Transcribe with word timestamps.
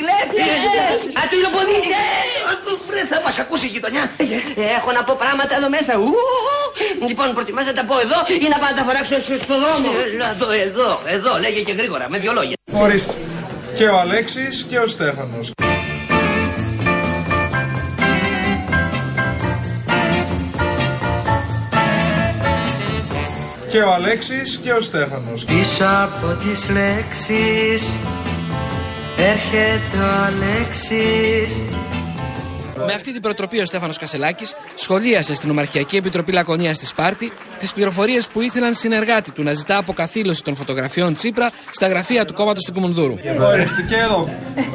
κλέφτες! 0.00 0.98
Ατυλοποδίτες! 1.22 1.96
Βρε, 2.88 3.02
θα 3.12 3.18
μας 3.24 3.36
ακούσει 3.42 3.66
η 3.70 3.72
γειτονιά. 3.74 4.04
Έχω 4.78 4.90
να 4.96 5.02
πω 5.06 5.12
πράγματα 5.22 5.52
εδώ 5.58 5.68
μέσα. 5.76 5.92
Ου, 6.04 6.10
Λοιπόν, 7.08 7.26
προτιμάς 7.34 7.64
να 7.70 7.74
τα 7.78 7.84
πω 7.88 7.94
εδώ 8.04 8.18
ή 8.44 8.48
να 8.54 8.58
πάω 8.60 8.70
να 8.72 8.76
τα 8.78 8.84
φοράξω 8.88 9.14
στο 9.46 9.56
δρόμο. 9.62 9.88
Εδώ, 10.34 10.50
εδώ, 10.66 10.88
εδώ, 11.16 11.32
λέγε 11.44 11.60
και 11.60 11.72
γρήγορα, 11.72 12.06
με 12.12 12.18
δυο 12.18 12.32
λόγια. 12.32 12.56
Ορίστε. 12.72 13.14
Και 13.74 13.86
ο 13.88 13.98
Αλέξης 13.98 14.66
και 14.68 14.78
ο 14.78 14.86
Στέφανος. 14.86 15.50
Και 23.68 23.80
ο 23.80 23.92
Αλέξης 23.92 24.60
και 24.62 24.72
ο 24.72 24.80
Στέφανος. 24.80 25.44
Πίσω 25.44 25.84
από 25.84 26.36
τις 26.42 26.68
λέξεις 26.70 27.90
έρχεται 29.16 29.98
ο 30.02 30.24
Αλέξης 30.24 31.50
Με 32.86 32.92
αυτή 32.92 33.12
την 33.12 33.22
προτροπή 33.22 33.60
ο 33.60 33.64
Στέφανος 33.64 33.98
Κασελάκης 33.98 34.54
σχολίασε 34.74 35.34
στην 35.34 35.50
Ομαρχιακή 35.50 35.96
Επιτροπή 35.96 36.32
Λακωνίας 36.32 36.76
στη 36.76 36.86
Σπάρτη 36.86 37.32
τις 37.58 37.72
πληροφορίες 37.72 38.26
που 38.26 38.40
ήθελαν 38.40 38.74
συνεργάτη 38.74 39.30
του 39.30 39.42
να 39.42 39.52
ζητά 39.52 39.76
αποκαθήλωση 39.76 40.42
των 40.42 40.56
φωτογραφιών 40.56 41.14
Τσίπρα 41.14 41.50
στα 41.70 41.86
γραφεία 41.86 42.24
του 42.24 42.34
κόμματος 42.34 42.64
του 42.64 42.72
Κουμουνδούρου. 42.72 43.14
Ορίστε 43.40 43.82
και 43.88 43.96
εδώ. 43.96 44.28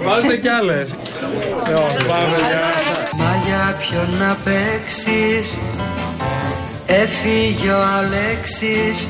Βάλτε 0.03 0.37
κι 0.37 0.47
άλλες. 0.47 0.95
Λοιπόν, 1.67 2.07
πάμε 2.07 2.37
για... 2.37 2.61
Μα 3.17 3.41
για 3.45 3.77
ποιον 3.79 4.17
να 4.17 4.37
παίξεις; 4.43 5.53
Έφυγε 6.85 7.71
ο 7.71 7.83
Αλέξης 7.97 9.05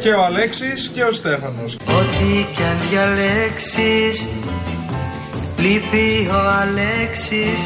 Και 0.00 0.10
ο 0.10 0.24
Αλέξης 0.24 0.90
και 0.94 1.02
ο 1.02 1.12
Στέφανος. 1.12 1.74
Ό,τι 1.74 2.46
κι 2.54 2.62
αν 2.62 2.76
διαλέξεις 2.90 4.26
Λείπει 5.58 6.28
ο 6.30 6.48
Αλέξης 6.60 7.60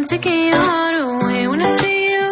I'm 0.00 0.06
taking 0.06 0.46
your 0.46 0.56
heart 0.56 0.94
away 0.98 1.46
when 1.46 1.60
I 1.60 1.76
see 1.76 1.98
you 2.10 2.28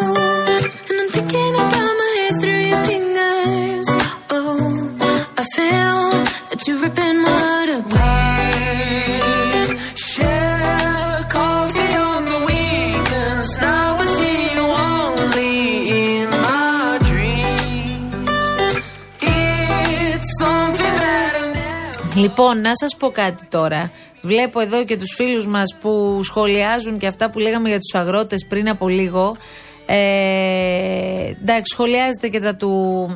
And 0.88 0.96
I'm 1.02 1.10
thinking 1.16 1.52
about 1.64 1.92
my 2.00 2.08
hair 2.16 2.32
through 2.40 2.64
your 2.72 2.82
fingers 2.90 3.88
Oh, 4.30 4.96
I 5.36 5.42
feel 5.54 6.00
that 6.48 6.60
you're 6.66 6.78
ripping 6.78 7.20
my 7.20 7.28
heart 7.44 7.68
apart 7.78 8.56
Share 10.10 11.24
coffee 11.36 11.94
on 12.08 12.20
the 12.32 12.40
weekends 12.48 13.50
Now 13.60 13.98
I 14.00 14.06
see 14.16 14.40
you 14.54 14.64
only 14.88 15.56
in 16.06 16.26
my 16.48 16.98
dreams 17.10 18.40
It's 19.20 20.30
something 20.42 20.94
that 21.04 21.32
I 21.36 21.46
never 21.52 22.14
Λοιπόν, 22.14 22.60
να 22.60 22.76
σας 22.76 22.96
πω 22.96 23.10
κάτι 23.10 23.44
τώρα. 23.48 23.90
Βλέπω 24.22 24.60
εδώ 24.60 24.84
και 24.84 24.96
τους 24.96 25.14
φίλους 25.14 25.46
μας 25.46 25.76
που 25.80 26.20
σχολιάζουν 26.22 26.98
και 26.98 27.06
αυτά 27.06 27.30
που 27.30 27.38
λέγαμε 27.38 27.68
για 27.68 27.78
τους 27.78 28.00
αγρότες 28.00 28.46
πριν 28.48 28.68
από 28.68 28.88
λίγο. 28.88 29.36
Ε, 29.90 31.34
εντάξει, 31.40 31.72
σχολιάζεται 31.72 32.28
και 32.28 32.40
τα 32.40 32.54
του, 32.54 32.70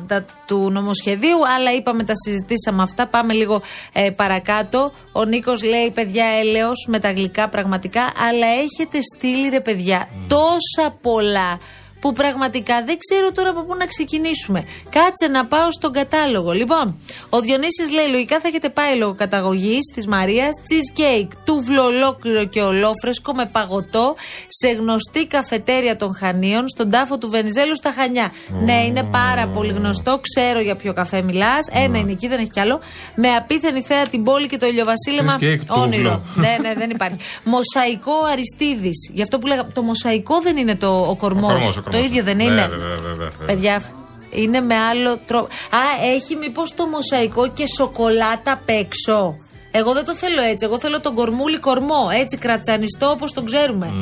τα 0.07 0.25
του 0.47 0.69
νομοσχεδίου, 0.71 1.37
αλλά 1.57 1.73
είπαμε 1.73 2.03
τα 2.03 2.13
συζητήσαμε 2.25 2.81
αυτά. 2.81 3.07
Πάμε 3.07 3.33
λίγο 3.33 3.61
ε, 3.93 4.09
παρακάτω. 4.09 4.91
Ο 5.11 5.25
Νίκος 5.25 5.63
λέει, 5.63 5.91
παιδιά, 5.91 6.25
έλεος 6.25 6.87
με 6.87 6.99
τα 6.99 7.11
γλυκά 7.11 7.49
πραγματικά, 7.49 8.01
αλλά 8.01 8.47
έχετε 8.47 8.99
στείλει 9.15 9.49
ρε 9.49 9.59
παιδιά 9.59 10.07
τόσα 10.27 10.95
πολλά 11.01 11.59
που 12.03 12.13
πραγματικά 12.13 12.83
δεν 12.85 12.97
ξέρω 13.03 13.31
τώρα 13.31 13.49
από 13.49 13.63
πού 13.63 13.75
να 13.75 13.85
ξεκινήσουμε. 13.85 14.63
Κάτσε 14.89 15.27
να 15.27 15.45
πάω 15.45 15.71
στον 15.71 15.91
κατάλογο. 15.91 16.51
Λοιπόν, 16.51 16.99
ο 17.29 17.39
Διονύσης 17.39 17.91
λέει: 17.93 18.07
Λογικά 18.07 18.39
θα 18.39 18.47
έχετε 18.47 18.69
πάει 18.69 18.97
λόγω 18.97 19.13
καταγωγής 19.15 19.85
της 19.93 20.07
Μαρίας 20.07 20.49
cheesecake, 20.67 21.31
τούβλο 21.45 21.83
ολόκληρο 21.83 22.45
και 22.45 22.61
ολόφρεσκο 22.61 23.33
με 23.33 23.45
παγωτό 23.45 24.15
σε 24.47 24.67
γνωστή 24.67 25.27
καφετέρια 25.27 25.95
των 25.95 26.15
Χανίων 26.15 26.69
στον 26.69 26.89
τάφο 26.89 27.17
του 27.17 27.29
Βενιζέλου 27.29 27.75
στα 27.75 27.91
Χανιά. 27.91 28.31
Ναι, 28.63 28.83
είναι 28.83 29.03
πάρα 29.03 29.47
πολύ 29.47 29.71
γνωστό. 29.73 30.19
Ξέρω 30.21 30.59
για 30.59 30.75
ποιο 30.75 30.93
καφέ 30.93 31.21
μιλάς. 31.21 31.67
Ένα 31.71 31.97
είναι 31.97 32.11
εκεί, 32.11 32.27
δεν 32.27 32.39
έχει 32.39 32.49
κι 32.49 32.59
άλλο. 32.59 32.79
Με 33.15 33.29
απίθανη 33.29 33.81
θέα 33.81 34.07
την 34.07 34.23
πόλη 34.23 34.47
και 34.47 34.57
το 34.57 34.65
ηλιοβασίλεμα. 34.65 35.37
Cheesecake, 35.39 35.65
τούβλο. 35.67 35.81
Όνειρο. 35.81 36.23
ναι, 36.35 36.55
ναι, 36.61 36.73
δεν 36.73 36.89
υπάρχει. 36.89 37.17
Μοσαϊκό 37.43 38.13
Αριστίδης. 38.31 39.11
Γι' 39.13 39.21
αυτό 39.21 39.39
που 39.39 39.47
λέγαμε. 39.47 39.69
Το 39.73 39.81
μοσαϊκό 39.81 40.41
δεν 40.41 40.57
είναι 40.57 40.75
το, 40.75 41.05
ο 41.09 41.15
κορμός. 41.15 41.81
Κορμός, 41.93 41.99
ο 41.99 41.99
Το 41.99 41.99
κορμός. 41.99 42.07
ίδιο 42.07 42.23
δεν 42.23 42.35
Ναι, 42.35 42.43
είναι. 42.43 42.67
βέβαια, 42.67 42.87
βέβαια, 42.87 43.15
βέβαια. 43.15 43.45
Παιδιά, 43.45 43.81
είναι 44.29 44.59
με 44.61 44.75
άλλο 44.75 45.17
τρόπο. 45.27 45.45
Α, 45.75 46.05
έχει 46.15 46.35
μήπως 46.35 46.73
το 46.75 46.87
μοσαϊκό 46.87 47.47
και 47.49 47.63
σοκολάτα 47.77 48.51
απ' 48.51 48.69
έξω. 48.69 49.35
Εγώ 49.75 49.93
δεν 49.93 50.05
το 50.05 50.15
θέλω 50.15 50.41
έτσι. 50.41 50.65
Εγώ 50.65 50.79
θέλω 50.79 50.99
τον 51.01 51.13
κορμούλι 51.13 51.57
κορμό. 51.59 52.09
Έτσι, 52.21 52.37
κρατσανιστό 52.37 53.09
όπως 53.09 53.33
τον 53.33 53.45
ξέρουμε. 53.45 53.93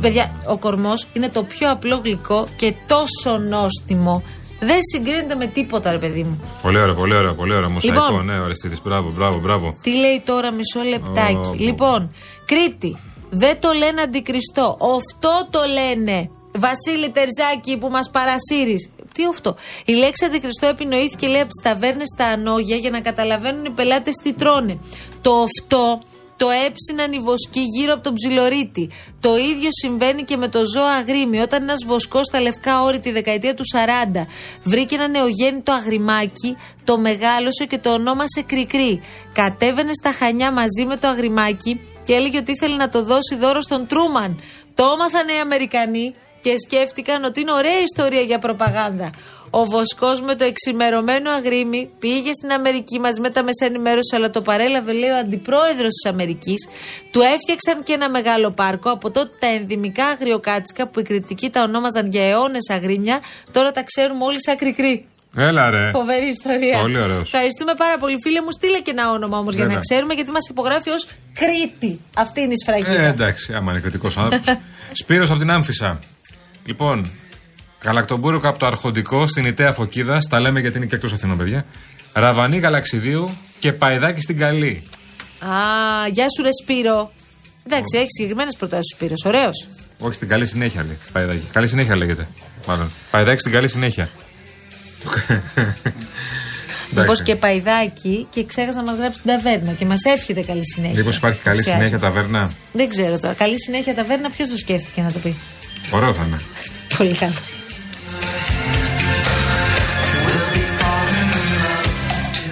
Παιδιά, 0.00 0.32
ο 0.46 0.58
κορμός 0.58 1.06
είναι 1.12 1.28
το 1.28 1.42
πιο 1.42 1.70
απλό 1.70 2.00
γλυκό 2.04 2.46
και 2.56 2.74
τόσο 2.86 3.38
νόστιμο. 3.38 4.22
Δεν 4.62 4.78
συγκρίνεται 4.92 5.34
με 5.34 5.46
τίποτα, 5.46 5.90
ρε 5.90 5.98
παιδί 5.98 6.22
μου. 6.22 6.42
Πολύ 6.62 6.78
ωραίο, 6.80 6.94
πολύ 6.94 7.14
ωραίο, 7.14 7.34
πολύ 7.34 7.54
ωραίο. 7.54 7.70
Μοσαϊκό, 7.70 8.02
Λοιπόν. 8.08 8.24
ναι, 8.24 8.38
ο 8.38 8.44
Αριστίδης. 8.44 8.82
Μπράβο, 8.82 9.10
μπράβο, 9.16 9.38
μπράβο. 9.38 9.74
Τι 9.82 9.90
λέει 9.96 10.22
τώρα, 10.24 10.50
μισό 10.52 10.82
λεπτάκι. 10.88 11.48
Ω, 11.48 11.54
λοιπόν, 11.58 12.14
Κρήτη. 12.44 12.98
Δεν 13.30 13.60
το 13.60 13.72
λένε 13.72 14.00
αντικριστό. 14.00 14.76
Αυτό 14.96 15.46
το 15.50 15.58
λένε. 15.72 16.30
Βασίλη 16.58 17.10
Τερζάκη 17.10 17.78
που 17.78 17.88
μας 17.88 18.10
παρασύρεις. 18.10 18.90
Τι 19.14 19.24
αυτό; 19.24 19.56
Η 19.84 19.92
λέξη 19.92 20.24
αντικριστό 20.24 20.66
επινοήθηκε 20.66 21.26
λέει 21.26 21.40
από 21.40 21.50
τις 21.50 21.62
ταβέρνες 21.62 22.08
στα 22.14 22.26
ανόγια 22.26 22.76
για 22.76 22.90
να 22.90 23.00
καταλαβαίνουν 23.00 23.64
οι 23.64 23.70
πελάτες 23.70 24.14
τι 24.22 24.32
τρώνε. 24.32 24.78
Το 25.20 25.32
αυτό 25.32 26.00
το 26.40 26.48
έψιναν 26.66 27.12
οι 27.12 27.18
βοσκοί 27.18 27.60
γύρω 27.60 27.92
από 27.92 28.02
τον 28.02 28.14
ψιλορίτη. 28.14 28.90
Το 29.20 29.36
ίδιο 29.36 29.68
συμβαίνει 29.82 30.22
και 30.22 30.36
με 30.36 30.48
το 30.48 30.58
ζώο 30.74 30.84
αγρίμι. 30.84 31.40
Όταν 31.40 31.62
ένας 31.62 31.84
βοσκός 31.86 32.26
στα 32.26 32.40
λευκά 32.40 32.82
όρη 32.82 33.00
τη 33.00 33.10
δεκαετία 33.10 33.54
του 33.54 33.62
40 34.14 34.26
βρήκε 34.62 34.94
ένα 34.94 35.08
νεογέννητο 35.08 35.72
αγριμάκι, 35.72 36.56
το 36.84 36.98
μεγάλωσε 36.98 37.64
και 37.68 37.78
το 37.78 37.92
ονόμασε 37.92 38.42
Κρικρί. 38.46 39.02
Κατέβαινε 39.32 39.92
στα 39.92 40.12
χανιά 40.12 40.52
μαζί 40.52 40.84
με 40.86 40.96
το 40.96 41.08
αγριμάκι 41.08 41.80
και 42.04 42.14
έλεγε 42.14 42.38
ότι 42.38 42.52
ήθελε 42.52 42.76
να 42.76 42.88
το 42.88 43.04
δώσει 43.04 43.36
δώρο 43.36 43.60
στον 43.60 43.86
Τρούμαν. 43.86 44.40
Το 44.74 44.84
έμαθαν 44.94 45.28
οι 45.28 45.38
Αμερικανοί 45.40 46.14
και 46.40 46.54
σκέφτηκαν 46.66 47.24
ότι 47.24 47.40
είναι 47.40 47.52
ωραία 47.52 47.80
ιστορία 47.82 48.20
για 48.20 48.38
προπαγάνδα. 48.38 49.10
Ο 49.50 49.64
Βοσκός 49.64 50.20
με 50.20 50.34
το 50.34 50.44
εξημερωμένο 50.44 51.30
αγρίμι 51.30 51.90
πήγε 51.98 52.32
στην 52.32 52.52
Αμερική 52.52 53.00
μαζί 53.00 53.20
με 53.20 53.30
τα 53.30 53.42
μέσα 53.42 53.64
ενημέρωση, 53.66 54.16
αλλά 54.16 54.30
το 54.30 54.42
παρέλαβε, 54.42 54.92
λέει, 54.92 55.10
ο 55.10 55.16
αντιπρόεδρος 55.16 55.88
της 55.88 56.10
Αμερικής. 56.10 56.68
Του 57.10 57.20
έφτιαξαν 57.20 57.82
και 57.82 57.92
ένα 57.92 58.10
μεγάλο 58.10 58.50
πάρκο. 58.50 58.90
Από 58.90 59.10
τότε 59.10 59.30
τα 59.38 59.46
ενδυμικά 59.46 60.06
αγριοκάτσικα 60.06 60.86
που 60.88 61.00
οι 61.00 61.02
κριτικοί 61.02 61.50
τα 61.50 61.62
ονόμαζαν 61.62 62.10
για 62.10 62.28
αιώνες 62.28 62.68
αγρίμια, 62.70 63.20
τώρα 63.52 63.70
τα 63.70 63.82
ξέρουμε 63.82 64.24
όλοι 64.24 64.42
σαν 64.42 64.56
κρικρί. 64.56 65.06
Έλα 65.36 65.70
ρε. 65.70 65.90
Φοβερή 65.90 66.28
ιστορία. 66.28 66.80
Πολύ 66.80 67.00
ωραίος. 67.00 67.20
Ευχαριστούμε 67.20 67.74
πάρα 67.76 67.98
πολύ. 67.98 68.16
Φίλε 68.22 68.40
μου, 68.40 68.50
στείλε 68.50 68.80
και 68.80 68.90
ένα 68.90 69.10
όνομα 69.10 69.38
όμως 69.38 69.54
για 69.54 69.64
να 69.64 69.68
Βέβαια. 69.68 69.84
ξέρουμε, 69.88 70.14
γιατί 70.14 70.30
μας 70.30 70.48
υπογράφει 70.48 70.90
ως 70.90 71.08
Κρήτη. 71.34 72.00
Αυτή 72.16 72.40
είναι 72.40 72.52
η 72.52 72.56
σφραγίδα. 72.62 73.02
Ε, 73.02 73.08
εντάξει, 73.08 73.54
άμα 73.54 73.72
είναι 73.72 73.80
κριτικός 73.80 74.16
άνθρωπος. 74.18 74.56
Σπύρος 75.02 75.30
από 75.30 75.38
την 75.38 75.50
Άμφισα. 75.50 75.98
Λοιπόν, 76.64 77.10
γαλακτομπούρικο 77.82 78.48
από 78.48 78.58
το 78.58 78.66
Αρχοντικό 78.66 79.26
στην 79.26 79.44
Ιταία 79.46 79.72
Φωκίδα. 79.72 80.20
Τα 80.28 80.40
λέμε 80.40 80.60
γιατί 80.60 80.76
είναι 80.76 80.86
και 80.86 80.94
εκτός 80.94 81.12
Αθηνών, 81.12 81.36
παιδιά. 81.36 81.64
Ραβανί 82.12 82.58
Γαλαξιδίου 82.58 83.30
και 83.58 83.72
παϊδάκι 83.72 84.20
στην 84.20 84.38
Καλή. 84.38 84.82
Α, 85.38 85.48
γεια 86.12 86.26
σου, 86.36 86.42
ρε 86.42 86.48
Σπύρο. 86.62 87.12
Εντάξει, 87.66 87.96
έχεις 87.96 88.10
συγκεκριμένες 88.12 88.56
προτάσεις 88.56 88.92
ο 88.92 88.96
Σπύρος. 88.96 89.24
Ωραίος. 89.24 89.68
Όχι 89.98 90.14
στην 90.14 90.28
καλή 90.28 90.46
συνέχεια 90.46 90.82
λέει. 90.84 90.98
Παϊδάκι. 91.12 91.46
Καλή 91.52 91.68
συνέχεια 91.68 91.96
λέγεται. 91.96 92.28
Μάλλον. 92.66 92.90
Παϊδάκι 93.10 93.38
στην 93.40 93.52
καλή 93.52 93.68
συνέχεια. 93.68 94.08
Μήπως 96.90 97.04
Εντάξει. 97.04 97.22
και 97.22 97.36
παϊδάκι 97.36 98.26
και 98.30 98.44
ξέχασα 98.44 98.76
να 98.76 98.90
μας 98.90 98.98
γράψει 98.98 99.20
την 99.20 99.30
ταβέρνα 99.30 99.72
και 99.72 99.84
μας 99.84 100.02
εύχεται 100.04 100.42
καλή 100.42 100.70
συνέχεια. 100.72 100.98
Μήπως 100.98 101.16
υπάρχει 101.16 101.40
καλή 101.40 101.56
Πλησιάζει. 101.56 101.78
συνέχεια 101.78 101.98
ταβέρνα; 101.98 102.50
Δεν 102.72 102.88
ξέρω 102.88 103.18
τώρα. 103.18 103.34
Καλή 103.34 103.60
συνέχεια 103.62 103.94
ταβέρνα, 103.94 104.30
ποιος 104.30 104.48
το 104.48 104.56
σκέφτηκε 104.56 105.02
να 105.02 105.12
το 105.12 105.18
πει; 105.18 105.34
Ωραίο 105.90 106.14
θα 106.14 106.24
είναι. 106.26 106.40
Πολύ 106.96 107.14
καλό. 107.14 107.32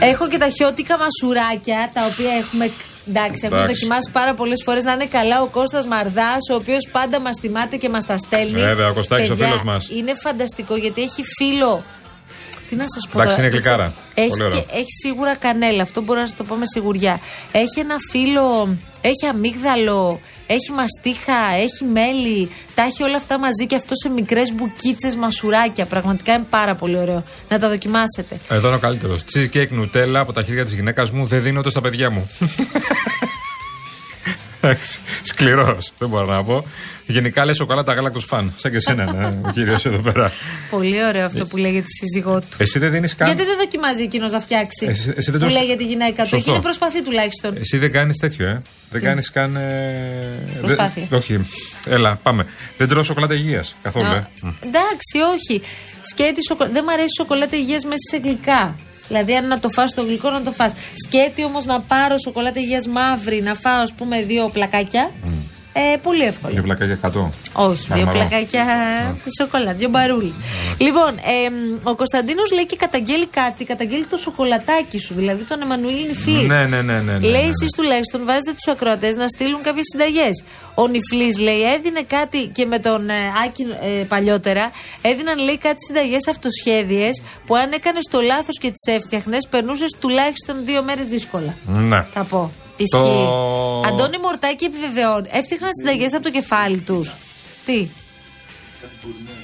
Έχω 0.01 0.29
και 0.29 0.39
τα 0.39 0.49
χιώτικα 0.49 0.97
μασουράκια, 0.99 1.91
τα 1.95 2.01
οποία 2.13 2.33
έχουμε 2.43 2.71
Εντάξει, 3.11 3.43
έχουμε 3.45 3.61
Εντάξει. 3.61 3.75
δοκιμάσει 3.75 4.11
πάρα 4.13 4.35
πολλές 4.35 4.63
φορές 4.65 4.85
να 4.85 4.93
είναι 4.93 5.07
καλά 5.07 5.43
ο 5.43 5.47
Κώστας 5.47 5.87
Μαρδάς, 5.87 6.43
ο 6.53 6.55
οποίος 6.55 6.89
πάντα 6.93 7.21
μας 7.21 7.39
θυμάται 7.41 7.77
και 7.77 7.89
μας 7.89 8.05
τα 8.07 8.19
στέλνει. 8.19 8.61
Βέβαια, 8.61 8.89
ο 8.89 8.93
Κωστάκης 8.93 9.27
ο 9.27 9.29
Παιδιά, 9.29 9.47
φίλος 9.47 9.63
μας. 9.63 9.89
Είναι 9.91 10.15
φανταστικό 10.15 10.77
γιατί 10.77 11.03
έχει 11.03 11.23
φίλο. 11.39 11.83
Τι 12.69 12.75
να 12.77 12.85
σας 12.89 13.09
πω. 13.13 13.21
Εντάξει, 13.21 13.37
τώρα, 13.37 13.49
είναι 13.49 13.51
δεν 13.51 13.61
ξέρω. 13.61 13.77
γλυκάρα. 13.77 13.95
Έχει, 14.15 14.29
Πολύ 14.29 14.43
ωραίο. 14.43 14.59
και, 14.59 14.67
έχει 14.73 14.93
σίγουρα 15.05 15.35
κανέλα, 15.35 15.83
αυτό 15.83 16.01
μπορώ 16.03 16.21
να 16.21 16.27
σας 16.27 16.37
το 16.37 16.45
πω 16.45 16.55
με 16.55 16.65
σιγουριά. 16.75 17.21
Έχει 17.53 17.81
ένα 17.81 17.97
φύλλο, 18.11 18.77
έχει 19.01 19.27
αμύγδαλο, 19.31 20.21
έχει 20.49 20.73
μαστίχα, 20.73 21.39
έχει 21.55 21.85
μέλι. 21.85 22.51
Τα 22.75 22.83
έχει 22.83 23.03
όλα 23.03 23.17
αυτά 23.17 23.39
μαζί 23.39 23.67
και 23.67 23.77
αυτό 23.77 23.95
σε 23.95 24.09
μικρές 24.09 24.53
μπουκίτσες 24.53 25.15
μασουράκια. 25.17 25.85
Πραγματικά 25.87 26.33
είναι 26.35 26.47
πάρα 26.51 26.75
πολύ 26.75 26.97
ωραίο. 26.97 27.25
Να 27.49 27.59
τα 27.59 27.69
δοκιμάσετε. 27.69 28.39
Εδώ 28.49 28.67
είναι 28.67 28.77
ο 28.77 28.81
καλύτερος. 28.81 29.25
Cheesecake 29.35 29.69
νουτέλα 29.71 30.21
από 30.21 30.33
τα 30.33 30.43
χέρια 30.43 30.65
της 30.65 30.75
γυναίκας 30.75 31.11
μου 31.11 31.27
δεν 31.27 31.43
δίνω 31.43 31.61
ούτε 31.61 31.71
στα 31.71 31.81
παιδιά 31.81 32.11
μου. 32.11 32.31
Εντάξει, 34.61 35.01
Σκληρός, 35.23 35.93
δεν 35.99 36.09
μπορώ 36.09 36.27
να 36.27 36.45
πω. 36.45 36.65
Γενικά 37.07 37.45
λες 37.45 37.57
σοκολάτα 37.57 37.93
γάλακτος 37.93 38.25
φαν. 38.25 38.53
Σαν 38.57 38.71
και 38.71 38.77
εσένα, 38.77 39.13
ναι, 39.13 39.27
ο 39.49 39.51
κύριος 39.53 39.85
εδώ 39.87 39.99
πέρα. 39.99 40.33
Πολύ 40.71 41.05
ωραίο 41.05 41.27
αυτό 41.27 41.47
που 41.47 41.57
λέει 41.57 41.71
για 41.71 41.83
τη 41.83 41.93
σύζυγό 41.93 42.41
του. 42.41 42.47
Εσύ 42.59 42.79
δεν 42.79 42.91
δίνεις 42.91 43.15
καν. 43.17 43.27
Γιατί 43.29 43.45
δεν 43.45 43.57
δοκιμάζει 43.59 44.03
εκείνος 44.03 44.33
να 44.33 44.41
φτιάξει; 44.41 44.87
Εσύ- 44.89 45.13
εσύ 45.17 45.31
δεν 45.31 45.41
που 45.41 45.47
το- 45.47 45.53
λέει 45.53 45.65
για 45.65 45.77
τη 45.77 45.85
γυναίκα 45.85 46.23
του. 46.23 46.29
Σωστό. 46.29 46.51
Εκείνη 46.51 46.65
προσπαθεί 46.65 47.03
τουλάχιστον. 47.03 47.57
Εσύ 47.57 47.79
δεν 47.79 47.93
κάνεις 47.93 48.17
τέτοιο, 48.19 48.47
ε. 48.47 48.61
Δεν 48.91 49.03
κάνεις 49.03 49.31
καν. 49.31 49.57
Ε... 49.57 50.39
Προσπάθεια. 50.63 51.07
δεν- 51.09 51.19
όχι. 51.19 51.47
Έλα, 51.89 52.19
πάμε. 52.23 52.47
Δεν 52.79 52.89
τρώω 52.89 53.03
σοκολάτα 53.03 53.35
υγείας 53.35 53.75
καθόλου, 53.83 54.07
Α, 54.07 54.15
ε. 54.17 54.27
Μ. 54.41 54.49
Εντάξει, 54.67 55.19
όχι. 55.35 55.63
Σκέτη 56.03 56.41
σοκο... 56.49 56.65
Δεν 56.73 56.83
μου 56.87 56.93
αρέσει 56.93 57.09
η 57.19 57.23
σοκολάτα 57.23 57.57
υγείας 57.57 57.85
μέσα 57.85 57.97
σε 58.11 58.17
γλυκά. 58.25 58.77
Δηλαδή, 59.09 59.37
αν 59.37 59.47
να 59.47 59.59
το 59.59 59.71
φας 59.71 59.95
το 59.95 60.03
γλυκό, 60.03 60.31
να 60.31 60.43
το 60.43 60.53
φας. 60.53 60.73
Σκέτη 61.05 61.45
όμως 61.45 61.65
να 61.65 61.81
πάρω 61.81 62.19
σοκολάτα 62.19 62.61
υγεία 62.61 62.83
μαύρη, 62.91 63.43
να 63.43 63.55
φάω, 63.55 63.83
ας 63.83 63.93
πούμε, 63.93 64.23
δύο 64.23 64.49
πλακάκια. 64.53 65.11
Ε, 65.73 65.97
πολύ 66.03 66.23
εύκολο. 66.25 66.53
Δύο 66.53 66.63
πλακάκια 66.63 66.99
100. 67.03 67.09
Όχι, 67.53 67.77
δύο 67.77 68.05
Καρμαρό. 68.05 68.13
πλακάκια 68.19 68.65
τη 69.25 69.31
σοκολάτα, 69.41 69.73
δύο 69.75 69.89
μπαρούλι. 69.89 70.35
Λοιπόν, 70.79 71.09
εμ, 71.09 71.55
ο 71.83 71.95
Κωνσταντίνος 71.95 72.53
λέει 72.53 72.67
και 72.67 72.77
καταγγέλει 72.77 73.27
κάτι, 73.27 73.65
καταγγέλει 73.65 74.07
το 74.07 74.17
σοκολατάκι 74.17 74.99
σου, 74.99 75.15
δηλαδή 75.15 75.43
τον 75.43 75.63
Εμμανουήλ 75.63 76.07
Νιφλή. 76.07 76.47
Ναι, 76.47 76.65
ναι, 76.65 76.83
ναι, 76.83 76.93
ναι, 76.93 77.13
ναι, 77.13 77.19
Λέει 77.19 77.31
ναι. 77.43 77.49
εσείς 77.49 77.71
τουλάχιστον 77.77 78.25
βάζετε 78.25 78.53
τους 78.53 78.73
ακροατές 78.73 79.15
να 79.15 79.29
στείλουν 79.29 79.63
κάποιες 79.63 79.85
συνταγές. 79.93 80.45
Ο 80.75 80.87
Νιφλής 80.89 81.39
λέει 81.39 81.63
έδινε 81.75 82.03
κάτι 82.03 82.47
και 82.47 82.65
με 82.67 82.79
τον 82.79 83.09
ε, 83.11 83.15
Άκη 83.45 83.63
ε, 84.01 84.05
παλιότερα, 84.05 84.71
έδιναν 85.03 85.39
λέει 85.39 85.59
κάτι 85.59 85.85
συνταγές 85.87 86.27
αυτοσχέδιες 86.29 87.23
που 87.47 87.57
αν 87.57 87.73
έκανες 87.73 88.05
το 88.11 88.21
λάθος 88.21 88.59
και 88.59 88.71
τις 88.75 88.95
έφτιαχνες, 88.95 89.47
περνούσες 89.51 89.97
τουλάχιστον 90.01 90.65
δύο 90.65 90.83
μέρες 90.83 91.09
δύσκολα. 91.09 91.55
Ναι. 91.67 92.03
Θα 92.15 92.25
πω. 92.25 92.51
Ισχύει. 92.85 92.89
Το- 92.91 93.83
Αντώνη 93.87 94.19
Μορτάκη 94.19 94.65
επιβεβαιώνει. 94.65 95.29
Έφτιαχναν 95.33 95.71
συνταγές 95.79 96.15
από 96.15 96.23
το 96.23 96.31
κεφάλι 96.31 96.79
τους. 96.79 97.13
Τι; 97.65 97.89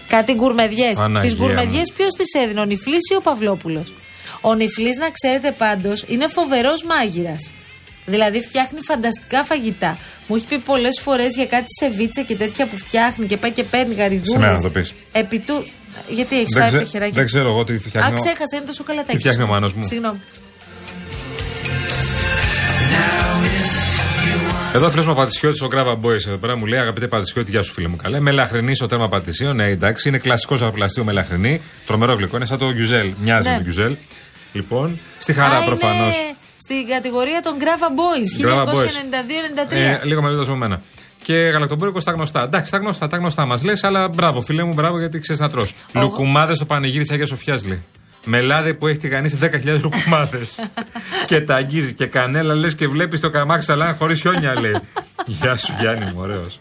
Κάτι 0.08 0.32
γκουρμεδιές. 0.34 0.96
Παναγία 0.98 1.31
Τις 1.31 1.38
γκουρμεδιές 1.40 1.88
μου. 1.90 1.94
ποιος 1.96 2.12
τις 2.14 2.42
έδινε, 2.42 2.60
ο 2.60 2.64
Νιφλή 2.64 2.96
ή 3.12 3.14
ο 3.14 3.20
Παυλόπουλος; 3.20 3.92
Ο 4.40 4.54
Νιφλή, 4.54 4.94
να 4.98 5.10
ξέρετε 5.10 5.50
πάντως, 5.50 6.04
είναι 6.08 6.26
φοβερός 6.28 6.84
μάγειρας. 6.84 7.50
Δηλαδή 8.06 8.40
φτιάχνει 8.42 8.78
φανταστικά 8.81 9.44
φαγητά. 9.44 9.98
Μου 10.26 10.37
έχει 10.37 10.44
πει 10.44 10.58
πολλές 10.58 11.00
φορές 11.02 11.34
για 11.34 11.46
κάτι 11.46 11.66
σεβίτσα 11.80 12.22
και 12.22 12.37
τέτοια 12.37 12.66
που 12.66 12.76
φτιάχνει 12.76 13.26
και 13.26 13.37
πάει 13.37 13.50
και 13.50 13.62
παίρνει 13.64 13.94
γαριδούρε. 13.94 14.30
Σε 14.30 14.38
μένα 14.38 14.52
να 14.52 14.60
το 14.60 14.70
πεις. 14.70 14.94
Επί 15.12 15.38
του. 15.38 15.64
Γιατί 16.08 16.37
έχεις 16.37 16.48
Δεν 16.52 16.62
φάει 16.62 16.70
ξε- 16.70 16.82
τα 16.84 16.88
χεράκια. 16.90 17.14
δεν 17.14 17.26
ξέρω 17.26 17.48
εγώ 17.48 17.64
τι 17.64 17.78
φτιάχνει 17.78 18.10
Α, 18.10 18.12
ο- 18.12 18.22
ξέχασα, 18.22 18.56
είναι 18.56 18.64
το 18.66 18.72
σοκολατάκι. 18.72 19.12
Τι 19.12 19.19
φτιάχνει 19.19 19.40
σου. 19.42 19.46
ο 19.48 19.52
Μάνος 19.52 19.72
μου; 19.72 19.84
Συγγνώμη. 19.87 20.20
Εδώ 24.75 24.90
φίλος 24.90 25.06
μου 25.06 25.14
Πατησιώτη, 25.14 25.64
ο 25.64 25.66
Grava 25.66 25.99
Boys 26.02 26.26
εδώ 26.26 26.36
πέρα 26.36 26.58
μου 26.58 26.66
λέει: 26.66 26.78
Αγαπητέ 26.78 27.06
Πατησιώτη, 27.06 27.50
γεια 27.50 27.62
σου 27.62 27.72
φίλε 27.72 27.88
μου. 27.88 27.96
Καλέ. 27.96 28.20
Μελαχρινή 28.20 28.75
στο 28.75 28.86
τέρμα 28.86 29.08
Πατησίων. 29.08 29.56
Ναι, 29.56 29.66
εντάξει, 29.69 30.08
είναι 30.08 30.19
κλασικός 30.19 30.58
ζαχαροπλαστείο 30.58 31.04
μελαχρινή. 31.04 31.60
Τρομερό 31.86 32.14
γλυκό, 32.14 32.36
είναι 32.36 32.46
σαν 32.46 32.58
το 32.58 32.70
Γιουζέλ. 32.70 33.12
Μοιάζει 33.22 33.48
Ναι. 33.48 33.56
με 33.56 33.62
Γιουζέλ. 33.62 33.96
Λοιπόν, 34.52 34.98
στη 35.19 35.32
χαρά 35.32 35.56
Α, 35.56 35.64
προφανώς. 35.64 36.16
Είναι 36.16 36.34
στην 36.56 36.86
κατηγορία 36.88 37.40
των 37.42 37.52
Grava 37.58 37.88
Boys. 37.98 38.46
Grava 38.46 38.75
Boys. 38.75 38.87
1992-93. 39.70 39.72
Ε, 39.76 40.00
λίγο 40.04 40.20
μεγαλύτερο 40.22 40.52
από 40.52 40.60
μένα. 40.60 40.80
Και 41.25 41.34
γαλακτομπούρικος 41.34 42.02
στα 42.02 42.12
γνωστά. 42.12 42.42
Εντάξει, 42.42 42.70
τα 42.70 42.78
γνωστά, 42.78 43.06
τα 43.06 43.16
γνωστά 43.16 43.46
μας 43.46 43.62
λες, 43.62 43.84
αλλά 43.84 44.08
μπράβο, 44.08 44.40
φίλε 44.40 44.62
μου, 44.62 44.72
μπράβο 44.72 44.98
γιατί 44.98 45.19
ξέρεις 45.19 45.40
να 45.40 45.48
τρώ. 45.48 45.66
Λουκουμάδες 45.92 46.56
στο 46.56 46.64
πανηγύρι 46.64 47.02
της 47.02 47.12
Αγίας 47.12 47.28
Σοφιάς 47.28 47.64
λέει. 47.66 47.82
Με 48.25 48.41
λάδι 48.41 48.75
που 48.75 48.87
έχει 48.87 48.99
τηγανίσει 48.99 49.38
10.000 49.41 49.81
λουκουμάδε. 49.82 50.38
και 51.29 51.41
τα 51.41 51.55
αγγίζει. 51.55 51.93
Και 51.93 52.06
κανέλα 52.06 52.55
λες 52.55 52.75
και 52.75 52.88
βλέπεις 52.88 53.21
το 53.21 53.31
καμάξι 53.31 53.67
σαλάν 53.67 53.94
χωρίς 53.94 54.21
χιόνια 54.21 54.61
λέει. 54.61 54.76
Γεια 55.41 55.56
σου 55.56 55.75
Γιάννη 55.81 56.05
μου, 56.05 56.17
ωραίος. 56.17 56.61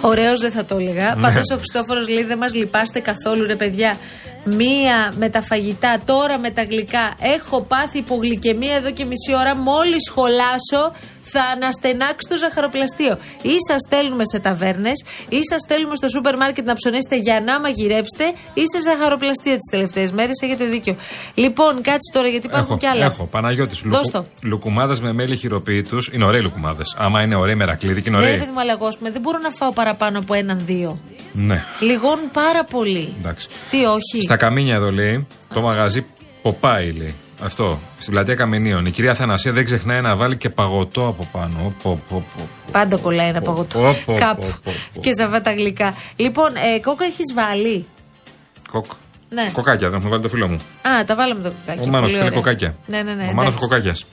Ωραίος 0.00 0.40
δεν 0.40 0.50
θα 0.50 0.64
το 0.64 0.76
έλεγα. 0.76 1.14
Ναι. 1.14 1.22
Πάντως 1.22 1.50
ο 1.52 1.56
Χριστόφορος 1.56 2.08
λέει 2.08 2.24
δεν 2.24 2.38
μας 2.38 2.54
λυπάστε 2.54 3.00
καθόλου, 3.00 3.46
ρε 3.46 3.56
παιδιά. 3.56 3.96
Μία 4.44 5.12
με 5.16 5.28
τα 5.28 5.42
φαγητά, 5.42 6.00
τώρα 6.04 6.38
με 6.38 6.50
τα 6.50 6.62
γλυκά. 6.62 7.14
Έχω 7.20 7.60
πάθει 7.60 7.98
υπογλυκαιμία 7.98 8.74
εδώ 8.74 8.90
και 8.90 9.04
μισή 9.04 9.34
ώρα. 9.40 9.56
Μόλις 9.56 10.04
σχολάσω, 10.06 10.92
θα 11.34 11.42
αναστενάξει 11.54 12.24
το 12.30 12.36
ζαχαροπλαστείο. 12.36 13.14
Ή 13.42 13.54
σας 13.68 13.80
στέλνουμε 13.86 14.24
σε 14.32 14.38
ταβέρνες, 14.46 14.98
ή 15.28 15.40
σας 15.50 15.60
στέλνουμε 15.66 15.94
στο 16.00 16.08
σούπερ 16.08 16.36
μάρκετ 16.36 16.64
να 16.70 16.74
ψωνίσετε 16.80 17.16
για 17.26 17.36
να 17.46 17.60
μαγειρέψετε, 17.60 18.24
ή 18.54 18.62
σε 18.72 18.78
ζαχαροπλαστεία 18.88 19.56
τις 19.60 19.68
τελευταίες 19.70 20.10
μέρες. 20.12 20.36
Έχετε 20.44 20.64
δίκιο. 20.64 20.94
Λοιπόν, 21.34 21.72
κάτσε 21.88 22.08
τώρα 22.12 22.28
γιατί 22.28 22.46
υπάρχουν 22.46 22.68
Έχω, 22.70 22.76
κι 22.82 22.86
άλλα. 22.86 23.04
έχω. 23.04 23.24
Παναγιώτης. 23.24 23.80
Δώσ' 23.84 24.10
το. 24.10 24.26
Λουκουμάδε 24.42 24.94
με 25.02 25.12
μέλι 25.12 25.36
χειροποίητου. 25.36 25.98
Είναι 26.12 26.24
ωραίοι 26.24 26.40
λουκουμάδες. 26.42 26.94
Άμα 26.98 27.22
είναι 27.22 27.36
ωραίοι 27.36 27.54
μερακλείδι 27.54 28.02
και 28.02 28.08
είναι 28.08 28.18
Ναι, 28.18 28.24
ρε 28.24 28.30
ωραίοι. 28.30 28.40
παιδί 28.40 28.52
μου, 28.52 28.60
αλλά 28.60 28.72
εγώ, 28.72 28.86
ας 28.86 28.96
πούμε, 28.98 29.10
δεν 29.10 29.20
μπορώ 29.20 29.38
να 29.38 29.50
φάω 29.50 29.72
παραπάνω 29.72 30.18
από 30.18 30.34
έναν-δύο. 30.34 30.98
Ναι, 31.32 31.64
Λιγώνουν 31.80 32.30
πάρα 32.32 32.64
πολύ. 32.64 33.14
εντάξει. 33.20 33.48
Τι 33.70 33.84
όχι. 33.84 34.22
Στα 34.22 34.36
καμίνια 34.36 34.74
εδώ 34.74 34.90
λέει, 34.92 35.26
το 35.54 35.60
μαγαζί 35.60 36.04
Ποπάι 36.42 36.92
λέει. 36.92 37.14
Αυτό, 37.44 37.78
στην 37.98 38.12
πλατεία 38.12 38.34
Καμενίων. 38.34 38.86
Η 38.86 38.90
κυρία 38.90 39.14
Θανασία 39.14 39.52
δεν 39.52 39.64
ξεχνάει 39.64 40.00
να 40.00 40.16
βάλει 40.16 40.36
και 40.36 40.48
παγωτό 40.50 41.06
από 41.06 41.28
πάνω. 41.32 41.56
Πω, 41.58 41.72
πω, 41.82 42.00
πω, 42.10 42.22
πω. 42.36 42.48
Πάντα 42.72 42.96
κολλάει 42.96 43.28
ένα 43.28 43.40
Πω, 43.40 43.52
παγωτό. 43.52 43.78
πω, 43.78 43.96
πω, 44.04 44.18
Κάπου. 44.18 44.40
πω, 44.40 44.54
πω, 44.64 44.72
πω. 44.94 45.00
Και 45.00 45.12
σε 45.14 45.22
αυτά 45.22 45.40
τα 45.40 45.52
γλυκά. 45.52 45.94
Λοιπόν, 46.16 46.48
ε, 46.56 46.78
κόκα 46.80 47.04
έχεις 47.04 47.34
βάλει; 47.34 47.86
Κοκ. 48.70 48.84
Ναι. 49.28 49.50
Κοκάκια, 49.52 49.86
δεν 49.88 49.96
έχουμε 49.96 50.10
βάλει 50.10 50.22
το 50.22 50.28
φίλο 50.28 50.48
μου. 50.48 50.54
Α, 50.82 51.04
τα 51.04 51.14
βάλαμε 51.14 51.42
το 51.42 51.50
κοκάκι. 51.66 51.88
Ο 51.88 51.90
Μάνος 51.90 52.00
Πολύ 52.10 52.12
θέλει 52.22 52.26
ωραία. 52.26 52.38
κοκάκια. 52.40 52.74
Ναι, 52.86 53.02
ναι, 53.02 53.12
ναι. 53.14 53.22
Ο 53.30 53.32
Μάνος 53.34 53.36
ο 53.36 53.40
εντάξει. 53.46 53.58
κοκάκιας. 53.58 54.04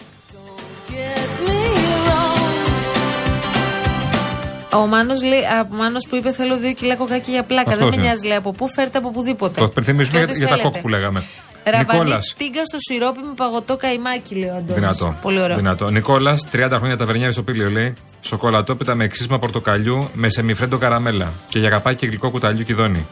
Ο 4.74 4.88
Μάνος, 4.88 5.22
λέει, 5.24 5.39
α, 5.39 5.67
ο 5.72 5.75
Μάνος 5.75 6.08
που 6.10 6.15
είπε 6.15 6.32
θέλω 6.32 6.58
δύο 6.58 6.74
κιλά 6.74 6.96
κοκάκι 6.96 7.32
για 7.32 7.44
πλάκα. 7.44 7.70
Αυτός 7.72 7.77
δεν 7.79 7.88
με 7.88 7.96
είναι. 7.96 8.03
νοιάζει, 8.05 8.27
λέει 8.27 8.38
από 8.38 8.51
πού 8.51 8.70
φέρτε 8.70 8.98
από 8.98 9.08
οπουδήποτε. 9.08 9.60
Το 9.60 9.67
υπενθυμίζουμε 9.70 10.17
Και 10.17 10.24
για, 10.24 10.34
ό,τι 10.34 10.38
για 10.39 10.48
τα 10.48 10.55
θέλετε. 10.55 10.74
κοκ 10.74 10.82
που 10.82 10.88
λέγαμε. 10.89 11.24
Ραβανί 11.63 12.00
Νικόλας. 12.00 12.34
τίγκα 12.38 12.65
στο 12.65 12.77
σιρόπι 12.80 13.20
με 13.20 13.34
παγωτό 13.36 13.77
καϊμάκι, 13.77 14.36
λέει 14.36 14.50
ο 14.50 14.56
Αντώνης. 14.56 14.74
Δυνατό. 14.74 15.15
Πολύ 15.22 15.41
ωραίο. 15.41 15.56
Δυνατό. 15.58 15.89
Νικόλας, 15.89 16.46
30 16.51 16.77
χρόνια 16.77 16.98
ταβερνιάρης 16.98 17.34
στο 17.34 17.44
πήλιο 17.44 17.70
λέει. 17.70 17.94
Σοκολατόπιτα 18.22 18.96
με 18.96 19.03
εξίσμα 19.03 19.39
πορτοκαλιού 19.39 20.10
με 20.13 20.30
σεμιφρέντο 20.30 20.77
καραμέλα. 20.77 21.32
Και 21.50 21.60
για 21.60 21.70
καπάκι 21.70 21.98
και 21.98 22.06
γλυκό 22.06 22.30
κουταλιού 22.30 22.63
κυδόνι. 22.63 23.06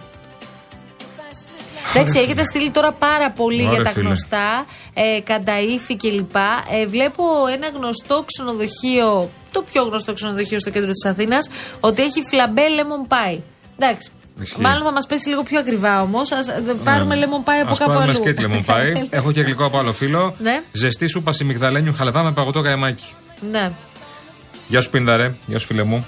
Εντάξει, 1.96 2.20
έχετε 2.20 2.44
στείλει 2.44 2.72
τώρα 2.72 2.92
πάρα 2.92 3.32
πολύ 3.32 3.62
Ωραία, 3.62 3.74
για 3.74 3.84
τα 3.84 3.90
φίλε. 3.90 4.06
γνωστά, 4.06 4.66
ε, 4.94 5.20
κανταήφη 5.22 5.96
κλπ. 5.96 6.36
Ε, 6.72 6.86
βλέπω 6.88 7.24
ένα 7.54 7.68
γνωστό 7.78 8.24
ξενοδοχείο, 8.26 9.30
το 9.52 9.62
πιο 9.72 9.84
γνωστό 9.84 10.14
ξενοδοχείο 10.14 10.60
στο 10.60 10.70
κέντρο 10.70 10.92
της 10.92 11.06
Αθήνας, 11.12 11.50
ότι 11.80 12.02
έχει 12.02 12.22
φλαμπέ 12.30 12.62
lemon 12.62 13.14
pie. 13.14 13.40
Εντάξει. 13.78 14.12
Ισχύει. 14.42 14.62
Μάλλον 14.62 14.84
θα 14.84 14.92
μας 14.92 15.06
πέσει 15.06 15.28
λίγο 15.30 15.44
πιο 15.44 15.60
ακριβά 15.60 16.02
όμως. 16.02 16.32
Α 16.32 16.38
πάρουμε 16.84 17.16
lemon 17.16 17.50
pie 17.50 17.62
από 17.62 17.72
Ας 17.72 17.78
κάπου 17.78 17.92
πάρουμε 17.94 18.04
αλλού. 18.04 18.14
σκέτη 18.14 18.44
lemon 18.48 18.70
pie. 18.72 19.08
Έχω 19.10 19.32
και 19.32 19.42
γλυκό 19.42 19.66
από 19.66 19.80
άλλο 19.80 19.94
φίλο. 19.94 20.36
Ναι. 20.40 20.62
Ζεστή 20.72 21.08
σούπα 21.08 21.32
μυγδαλένιου 21.44 21.94
χαλαβά 21.94 22.24
με 22.24 22.32
παγωτό 22.32 22.62
καεμάκι. 22.62 23.14
ναι. 23.52 23.72
Γεια 24.68 24.82
σου 24.82 24.90
Πίνδαρε, 24.90 25.34
γεια 25.46 25.60
σου 25.60 25.66
φίλε 25.68 25.84
μου. 25.84 26.06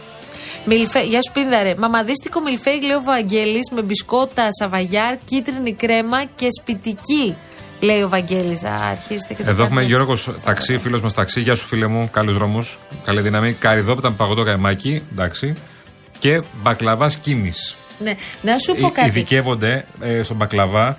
Μιλφέ, 0.66 1.00
γεια 1.04 1.20
σου 1.28 1.32
Πίνδαρε. 1.34 1.76
Μαμαδίστικο 1.78 2.40
μιλφέι, 2.42 2.82
λέει 2.82 2.96
ο 2.96 3.02
Βαγγέλης, 3.04 3.70
με 3.76 3.82
μπισκότα 3.82 4.48
σαβαγιάρ, 4.60 5.16
κίτρινη 5.26 5.74
κρέμα 5.74 6.24
και 6.36 6.48
σπιτική. 6.62 7.36
Λέει 7.80 8.02
ο 8.02 8.10
Βαγγέλης. 8.10 8.64
Α, 8.64 8.76
αρχίστε 8.90 9.34
και 9.34 9.44
το 9.44 9.50
Εδώ 9.50 9.52
κάνετε 9.52 9.64
έχουμε 9.64 9.82
έτσι. 9.82 9.94
Γιώργος 9.94 10.30
Ταξί, 10.44 10.78
φίλος 10.78 11.02
μας 11.02 11.14
Ταξί. 11.14 11.42
Γεια 11.42 11.56
σου 11.56 11.66
φίλε 11.66 11.88
μου, 11.88 12.10
καλούς 12.12 12.34
δρόμους. 12.38 12.80
Καλή 13.04 13.22
δύναμη. 13.22 13.54
Καριδόπιτα 13.54 14.10
με 14.10 14.16
παγωτό 14.16 14.44
καεμάκι. 14.44 15.02
Εντάξει. 15.12 15.54
Και 16.20 16.42
μπακλαβάς 16.62 17.16
κίνης. 17.16 17.76
Ναι. 18.04 18.16
Να 18.42 18.58
σου 18.58 18.76
πω 18.76 18.90
κάτι. 18.90 19.08
Ειδικεύονται 19.08 19.86
ε, 20.02 20.24
στον 20.24 20.38
μπακλαβά 20.38 20.98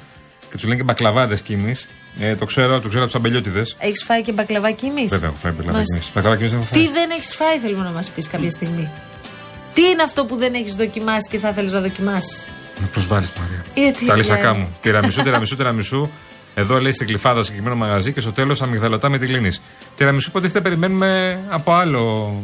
και 0.51 0.57
τους 0.57 0.65
λένε 0.65 0.77
και 0.77 0.83
μπακλαβάδες 0.83 1.41
κίνη. 1.41 1.75
Ε, 2.21 2.35
το 2.35 2.45
ξέρω, 2.45 2.81
το 2.81 2.89
ξέρω 2.89 3.05
από 3.05 3.13
τους 3.13 3.15
αμπελιώτιδες. 3.15 3.77
Έχεις 3.79 4.03
φάει 4.05 4.23
και 4.23 4.33
μπακλαβά 4.33 4.71
κίμης; 4.71 5.11
Βέβαια, 5.11 5.29
έχω 5.29 5.39
φάει 5.39 5.53
μπακλαβά 5.53 5.73
Μάλιστα. 5.73 5.99
κίνη. 5.99 6.11
Μπακλαβά 6.15 6.37
κίνη 6.37 6.49
δεν 6.49 6.59
έχω 6.59 6.67
φάει. 6.67 6.83
Τι 6.83 6.93
δεν 6.93 7.11
έχεις 7.11 7.35
φάει, 7.35 7.59
θέλουμε 7.59 7.85
να 7.85 7.91
μας 7.91 8.09
πεις 8.09 8.29
κάποια 8.29 8.51
στιγμή; 8.51 8.91
Τι 9.75 9.83
είναι 9.83 10.03
αυτό 10.03 10.25
που 10.25 10.37
δεν 10.37 10.55
έχεις 10.55 10.75
δοκιμάσει 10.75 11.29
και 11.31 11.39
θα 11.39 11.53
θέλεις 11.53 11.73
να 11.73 11.81
δοκιμάσεις; 11.81 12.49
Με 12.81 12.87
προσβάλλεις, 12.93 13.33
Μαρία. 13.41 13.65
Γιατί, 13.75 14.07
Τα 14.07 14.17
λυσακά 14.17 14.41
δηλαδή; 14.41 14.59
μου. 14.59 14.77
Τυραμισού, 14.81 15.23
τυραμισού, 15.23 15.57
τυραμισού. 15.57 16.09
Εδώ 16.55 16.81
λέει 16.81 16.93
στην 16.93 17.07
κλειφάδα 17.07 17.43
συγκεκριμένο 17.43 17.77
μαγαζί 17.77 18.13
και 18.13 18.21
στο 18.21 18.33
τέλος 18.33 18.63
αμυγδαλωτά 18.63 19.09
με 19.09 19.19
τη 19.19 19.27
λίνη. 19.27 19.51
Τυραμισού 19.97 20.29
υποτίθεται 20.29 20.61
περιμένουμε 20.61 21.41
από 21.49 21.73
άλλο 21.73 22.35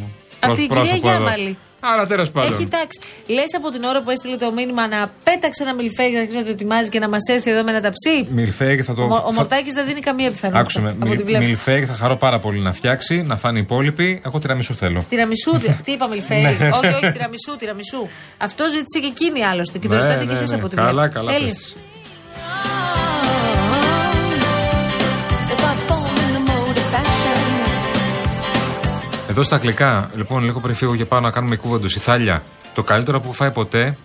Από 0.41 0.55
την 0.55 0.69
κυρία 0.69 0.83
πρόσωπο 0.83 1.09
εδώ. 1.09 1.19
Γιάμαλη. 1.19 1.59
Άρα 1.81 2.07
τέλος 2.07 2.31
πάντων. 2.31 2.53
Έχει 2.53 2.67
τάξει. 2.67 3.01
Λες 3.27 3.55
από 3.57 3.71
την 3.71 3.83
ώρα 3.85 4.03
που 4.03 4.11
έστειλε 4.11 4.37
το 4.37 4.53
μήνυμα 4.53 4.89
να 4.89 5.11
πέταξε 5.25 5.63
ένα 5.63 5.75
μιλφέγγι 5.75 6.15
να 6.15 6.21
αρχίσει 6.21 6.37
να 6.39 6.45
το 6.45 6.51
ετοιμάζει 6.51 6.89
και 6.89 6.99
να 6.99 7.09
μας 7.09 7.21
έρθει 7.31 7.51
εδώ 7.51 7.63
με 7.65 7.71
ένα 7.71 7.81
ταψί. 7.81 8.27
Μιλφέγγι 8.31 8.83
θα 8.83 8.95
το. 8.95 9.03
Ο, 9.03 9.07
Μο- 9.07 9.15
ο 9.17 9.21
θα- 9.21 9.33
Μορτάκης 9.33 9.73
δεν 9.75 9.87
δίνει 9.87 10.01
καμία 10.01 10.31
πιθανότητα. 10.31 10.61
Άκουσε 10.61 10.81
με. 10.81 10.97
Από 11.03 11.11
ό,τι 11.13 11.23
βλέπω. 11.23 11.45
Μιλφέγγι 11.45 11.85
θα 11.87 11.95
χαρώ 11.95 12.17
πάρα 12.17 12.39
πολύ 12.39 12.61
να 12.61 12.73
φτιάξει, 12.73 13.23
να 13.23 13.37
φάνει 13.37 13.59
οι 13.59 13.63
υπόλοιποι. 13.63 14.21
Εγώ 14.25 14.39
τυραμισού 14.39 14.75
θέλω. 14.75 15.05
Τυραμισού, 15.09 15.51
τι- 15.59 15.73
τι 15.85 15.93
είπα, 15.93 16.09
μιλφέγγι; 16.09 16.43
Ναι. 16.59 16.69
όχι, 16.69 16.87
όχι, 16.87 17.11
τυραμισού, 17.13 17.57
τυραμισού. 17.59 18.09
Αυτό 18.39 18.65
ζήτησε 18.69 18.99
και 19.01 19.07
εκείνη 19.07 19.45
άλλωστε. 19.45 19.79
Και 19.79 19.89
το 19.89 19.95
Ναι, 19.95 20.01
ζητάτε 20.01 20.19
ναι, 20.19 20.25
και 20.25 20.33
εσείς 20.33 20.51
ναι. 20.51 20.57
από 20.57 20.67
ό,τι 20.67 20.75
Καλά, 20.77 20.93
βλέπω. 20.93 21.15
καλά. 21.15 21.33
Εδώ 29.39 29.47
στα 29.47 29.57
αγγλικά, 29.57 30.11
λοιπόν, 30.15 30.45
λίγο 30.45 30.61
πριν 30.61 30.75
φύγω 30.75 30.97
και 30.97 31.05
πάω 31.05 31.21
να 31.21 31.31
κάνουμε 31.31 31.57
κούβοντο 31.57 31.87
η 31.87 31.99
θάλια. 31.99 32.43
Το 32.75 32.83
καλύτερο 32.83 33.19
που 33.19 33.25
έχω 33.25 33.35
φάει 33.35 33.51
ποτέ 33.51 33.97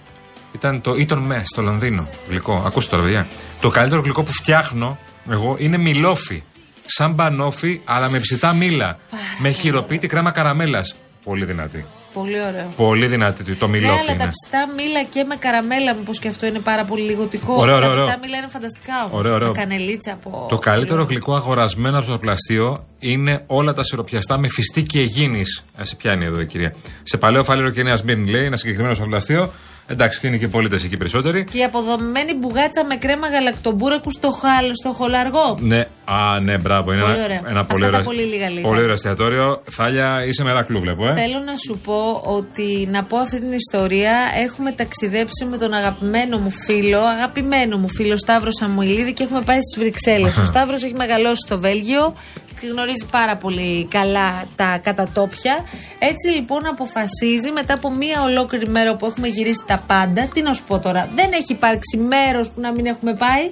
ήταν 0.52 0.82
το 0.82 0.92
Eton 0.92 1.18
Mess 1.18 1.42
στο 1.44 1.62
Λονδίνο. 1.62 2.08
Γλυκό. 2.30 2.64
Ακούστε 2.66 2.90
τώρα, 2.90 3.04
παιδιά. 3.04 3.28
Το 3.62 3.70
καλύτερο 3.70 4.02
γλυκό 4.02 4.24
που 4.24 4.32
φτιάχνω 4.32 4.98
εγώ 5.30 5.56
είναι 5.60 5.78
μιλόφι. 5.78 6.44
Σαν 6.86 7.14
μπανόφι, 7.14 7.82
αλλά 7.86 8.10
με 8.10 8.20
ψητά 8.20 8.54
μήλα. 8.54 8.98
με 9.38 9.52
χειροποίητη 9.52 10.08
κρέμα 10.08 10.32
καραμέλας. 10.32 10.96
Πολύ 11.24 11.46
δυνατή. 11.46 11.86
Πολύ 12.14 12.42
ωραίο. 12.42 12.68
Πολύ 12.78 13.08
δυνατή 13.08 13.56
το 13.56 13.68
Ναι, 13.68 13.72
μιλόφι 13.78 13.94
αλλά 14.00 14.06
τα 14.18 14.24
είναι. 14.24 14.32
ψητά 14.32 14.68
μήλα 14.78 15.04
και 15.04 15.24
με 15.24 15.36
καραμέλα, 15.36 15.94
μήπω 15.94 16.12
και 16.22 16.28
αυτό 16.28 16.46
είναι 16.46 16.60
πάρα 16.60 16.84
πολύ 16.84 17.02
λιγοτικό. 17.02 17.54
Ωραίο, 17.54 17.76
ωραίο, 17.76 17.88
τα 17.88 17.92
ψητά 17.92 18.04
ωραίο. 18.06 18.20
μήλα 18.22 18.38
είναι 18.38 18.48
φανταστικά 18.52 18.94
όμως. 19.06 19.20
Ωραίο, 19.20 19.34
ωραίο. 19.34 19.48
Με 19.48 19.54
κανελίτσα 19.54 20.12
από. 20.14 20.46
Το 20.50 20.58
καλύτερο 20.58 21.04
πολύ 21.04 21.08
γλυκό 21.10 21.34
αγορασμένο 21.36 21.98
από 21.98 22.08
το 22.08 22.18
πλαστείο 22.18 22.86
είναι 23.00 23.44
όλα 23.48 23.74
τα 23.74 23.84
σιροπιαστά 23.84 24.38
με 24.38 24.48
φιστίκι 24.48 25.00
αιγίνη. 25.00 25.44
Σε 25.82 25.96
πιάνει 25.96 26.26
εδώ 26.26 26.40
η 26.42 26.46
κυρία. 26.46 26.74
Σε 27.04 27.18
παλαιό 27.18 27.44
φάληρο 27.44 27.70
και 27.70 27.84
νέα 27.84 27.96
Σμύρνη 27.96 28.30
λέει, 28.30 28.46
ένα 28.46 28.58
συγκεκριμένο 28.58 28.94
στο 28.94 29.06
πλαστείο. 29.06 29.52
Εντάξει, 29.88 30.20
και 30.20 30.28
είναι 30.28 30.38
και 30.38 30.48
πολίτες 30.48 30.84
εκεί 30.84 30.98
περισσότεροι. 30.98 31.44
Και 31.44 31.58
η 31.58 31.64
αποδομημένη 31.64 32.34
μπουγάτσα 32.34 32.86
με 32.86 32.96
κρέμα 32.96 33.28
γαλακτομπούρακου 33.28 34.12
στο, 34.12 34.32
χάλ, 34.32 34.72
στο 34.82 34.90
χολαργό. 34.94 35.58
Ναι, 35.60 35.80
α, 36.06 36.44
ναι, 36.44 36.58
μπράβο. 36.58 36.94
Είναι 36.94 37.02
Πολύ 37.02 37.14
ένα, 37.14 37.24
ωραία. 37.24 37.42
ένα 37.50 37.60
Αυτά 37.60 37.74
πολύ 37.74 37.84
τα 37.86 37.90
ωραίο. 37.90 38.04
πολύ 38.04 38.22
λίγα 38.22 38.50
λίγα. 38.50 38.68
Πολύ 38.68 38.80
ωραίο 38.82 38.94
εστιατόριο. 38.94 39.62
Θάλια, 39.72 40.26
είσαι 40.26 40.44
μερακλού, 40.44 40.80
βλέπω, 40.80 41.08
ε. 41.08 41.14
Θέλω 41.14 41.40
να 41.40 41.54
σου 41.66 41.78
πω 41.84 42.22
ότι 42.26 42.88
να 42.92 43.04
πω 43.04 43.18
αυτή 43.18 43.40
την 43.40 43.52
ιστορία. 43.52 44.14
Έχουμε 44.44 44.72
ταξιδέψει 44.72 45.46
με 45.46 45.58
τον 45.58 45.74
αγαπημένο 45.74 46.38
μου 46.38 46.52
φίλο, 46.52 47.00
αγαπημένο 47.00 47.78
μου 47.78 47.90
φίλο 47.90 48.18
Σταύρος 48.18 48.54
Σαμουηλίδη 48.60 49.14
και 49.14 49.24
έχουμε 49.24 49.42
πάει 49.42 49.58
στις 49.62 49.78
Βρυξέλλες. 49.84 50.38
Ο 50.38 50.46
Σταύρος 50.52 50.84
έχει 50.84 50.94
μεγαλώσει 50.96 51.42
στο 51.46 51.60
Βέλγιο 51.60 52.14
και 52.48 52.53
γνωρίζει 52.68 53.06
πάρα 53.12 53.38
πολύ 53.38 53.88
καλά 53.90 54.46
τα 54.56 54.78
κατατόπια. 54.84 55.66
Έτσι 56.00 56.28
λοιπόν 56.28 56.66
αποφασίζει 56.66 57.52
μετά 57.52 57.74
από 57.74 57.92
μία 57.92 58.24
ολόκληρη 58.24 58.68
μέρα 58.68 58.96
που 58.96 59.06
έχουμε 59.06 59.28
γυρίσει 59.28 59.64
τα 59.68 59.84
πάντα. 59.88 60.28
Τι 60.34 60.42
να 60.42 60.54
σου 60.54 60.64
πω 60.64 60.80
τώρα, 60.80 61.10
δεν 61.16 61.32
έχει 61.34 61.52
υπάρξει 61.52 61.98
μέρος 61.98 62.52
που 62.52 62.62
να 62.62 62.72
μην 62.72 62.86
έχουμε 62.86 63.14
πάει. 63.14 63.50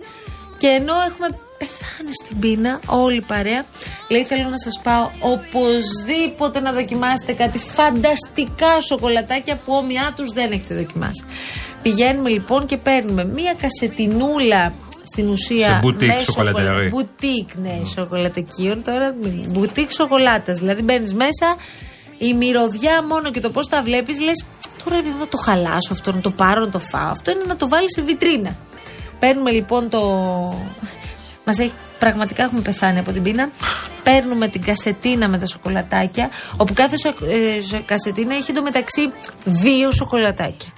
Και 0.57 0.67
ενώ 0.67 0.93
έχουμε 1.07 1.39
πεθάνει 1.57 2.13
στην 2.23 2.39
πείνα, 2.39 2.79
όλη 2.85 3.17
η 3.17 3.21
παρέα, 3.21 3.65
λέει 4.09 4.23
θέλω 4.23 4.49
να 4.49 4.57
σας 4.57 4.79
πάω 4.83 5.09
οπωσδήποτε 5.19 6.59
να 6.59 6.71
δοκιμάσετε 6.71 7.33
κάτι 7.33 7.57
φανταστικά 7.57 8.81
σοκολατάκια 8.81 9.55
που 9.55 9.73
όμοιά 9.73 10.13
τους 10.15 10.33
δεν 10.33 10.51
έχετε 10.51 10.75
δοκιμάσει. 10.75 11.23
Πηγαίνουμε 11.81 12.29
λοιπόν 12.29 12.65
και 12.65 12.77
παίρνουμε 12.77 13.25
μία 13.25 13.55
κασετινούλα 13.61 14.73
στην 15.13 15.29
ουσία. 15.29 15.67
Σε 15.67 15.79
boutique 15.83 16.05
με 16.05 16.19
σοκολατερί. 16.19 16.65
σοκολα- 16.67 16.89
Μπουτίκ, 16.89 17.49
ναι, 17.61 17.81
σοκολατεκίων 17.95 18.83
τώρα. 18.83 19.15
Μπουτίκ 19.47 19.91
σοκολάτα. 19.91 20.53
Δηλαδή 20.53 20.81
μπαίνεις 20.81 21.13
μέσα, 21.13 21.55
η 22.17 22.33
μυρωδιά 22.33 23.03
μόνο 23.03 23.31
και 23.31 23.39
το 23.39 23.49
πώς 23.49 23.67
τα 23.67 23.81
βλέπεις, 23.83 24.19
λες. 24.19 24.45
Τώρα 24.83 24.97
είναι 24.97 25.13
να 25.19 25.27
το 25.27 25.37
χαλάσω 25.37 25.91
αυτό, 25.93 26.11
να 26.11 26.19
το 26.21 26.31
πάρω, 26.31 26.59
να 26.65 26.69
το 26.69 26.79
φάω. 26.79 27.09
Αυτό 27.11 27.31
είναι 27.31 27.43
να 27.47 27.55
το 27.55 27.67
βάλεις 27.69 27.91
σε 27.95 28.01
βιτρίνα. 28.01 28.55
Παίρνουμε 29.19 29.51
λοιπόν 29.51 29.89
το. 29.89 29.99
Μας 31.45 31.59
έχει 31.59 31.73
πραγματικά 31.99 32.43
έχουμε 32.43 32.61
πεθάνει 32.61 32.99
από 32.99 33.11
την 33.11 33.23
πείνα. 33.23 33.49
Παίρνουμε 34.03 34.47
την 34.47 34.61
κασετίνα 34.61 35.27
με 35.27 35.37
τα 35.37 35.45
σοκολατάκια, 35.47 36.29
όπου 36.57 36.73
κάθε 36.73 36.97
σο- 36.97 37.25
ε, 37.29 37.61
σο- 37.61 37.81
κασετίνα 37.85 38.35
έχει 38.35 38.51
εντωμεταξύ 38.51 39.11
δύο 39.43 39.91
σοκολατάκια. 39.91 40.69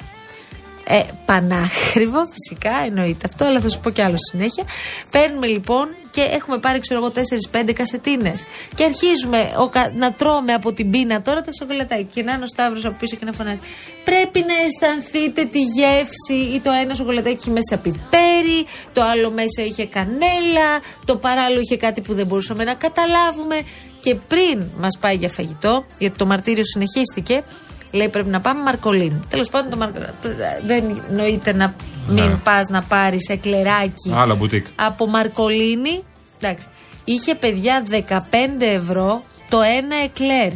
Ε, 0.88 1.02
πανάκριβο, 1.26 2.20
φυσικά, 2.34 2.84
εννοείται 2.86 3.28
αυτό, 3.32 3.46
αλλά 3.46 3.60
θα 3.60 3.70
σου 3.70 3.80
πω 3.80 3.90
κι 3.90 4.02
άλλο 4.02 4.18
στη 4.18 4.38
συνέχεια. 4.38 4.64
Παίρνουμε 5.12 5.48
λοιπόν 5.48 5.88
και 6.12 6.22
έχουμε 6.22 6.58
πάρει, 6.58 6.80
ξέρω 6.80 7.00
εγώ, 7.00 7.12
4-5 7.68 7.74
κασετίνες. 7.74 8.44
Και 8.76 8.84
αρχίζουμε 8.84 9.54
ο, 9.60 9.68
κα- 9.70 9.92
να 9.96 10.12
τρώμε 10.12 10.54
από 10.54 10.74
την 10.74 10.92
πείνα 10.92 11.22
τώρα 11.22 11.42
τα 11.42 11.52
σοκολατάκια. 11.60 12.08
Και 12.14 12.24
να 12.24 12.34
είναι 12.34 12.44
ο 12.44 12.48
Σταύρος 12.48 12.86
από 12.86 12.96
πίσω 13.00 13.16
και 13.16 13.26
να 13.26 13.32
φωνάζει. 13.34 13.60
Πρέπει 14.04 14.40
να 14.48 14.54
αισθανθείτε 14.66 15.46
τη 15.46 15.60
γεύση. 15.62 16.56
Ή 16.56 16.60
το 16.60 16.72
ένα 16.72 16.94
σοκολατάκι 16.96 17.36
είχε 17.40 17.50
μέσα 17.52 17.78
πιπέρι, 17.78 18.66
το 18.94 19.02
άλλο 19.04 19.32
μέσα 19.32 19.62
είχε 19.68 19.86
κανέλα, 19.86 20.70
το 21.06 21.18
παράλληλο 21.18 21.60
είχε 21.62 21.78
κάτι 21.78 22.02
που 22.02 22.14
δεν 22.14 22.26
μπορούσαμε 22.28 22.64
να 22.64 22.74
καταλάβουμε. 22.74 23.62
Και 24.02 24.16
πριν 24.16 24.64
μας 24.78 24.98
πάει 25.00 25.16
για 25.16 25.30
φαγητό, 25.30 25.86
γιατί 25.98 26.18
το 26.18 26.26
μαρτύριο 26.26 26.64
συνεχίστηκε, 26.66 27.44
Λέει 27.94 28.10
πρέπει 28.10 28.30
να 28.30 28.42
πάμε 28.42 28.62
Μαρκολίνη. 28.62 29.22
Τέλος 29.30 29.50
πάντων, 29.50 29.70
το 29.70 29.78
Μαρκο... 29.78 30.00
δεν 30.66 31.02
νοείται 31.12 31.54
να 31.54 31.76
μην 32.08 32.24
Ναι. 32.30 32.36
πας 32.44 32.68
να 32.70 32.82
πάρεις 32.84 33.28
εκλεράκι 33.30 34.12
Άλλο 34.16 34.36
μπουτίκ. 34.36 34.66
από 34.76 35.08
Μαρκολίνη. 35.08 36.04
Εντάξει. 36.40 36.66
Είχε 37.04 37.36
παιδιά 37.36 37.84
15 37.90 38.00
ευρώ 38.60 39.24
το 39.50 39.62
ένα 39.62 39.96
εκλέρ. 40.04 40.52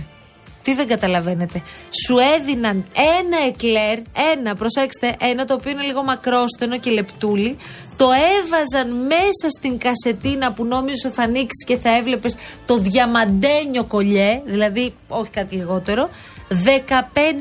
Τι 0.63 0.73
δεν 0.75 0.87
καταλαβαίνετε. 0.87 1.61
Σου 2.05 2.15
έδιναν 2.37 2.85
ένα 2.93 3.45
εκλέρ, 3.47 3.97
ένα, 4.37 4.55
προσέξτε, 4.55 5.15
ένα 5.19 5.45
το 5.45 5.53
οποίο 5.53 5.71
είναι 5.71 5.83
λίγο 5.83 6.03
μακρόστενο 6.03 6.79
και 6.79 6.89
λεπτούλι. 6.89 7.57
Το 7.97 8.05
έβαζαν 8.11 8.95
μέσα 9.05 9.47
στην 9.57 9.77
κασετίνα 9.77 10.51
που 10.53 10.65
νόμιζε 10.65 11.07
ότι 11.07 11.15
θα 11.15 11.23
ανοίξεις 11.23 11.65
και 11.65 11.77
θα 11.77 11.95
έβλεπες 11.95 12.35
το 12.65 12.77
διαμαντένιο 12.77 13.83
κολλιέ, 13.83 14.41
δηλαδή 14.45 14.93
όχι 15.07 15.29
κάτι 15.29 15.55
λιγότερο. 15.55 16.09
15 16.49 16.53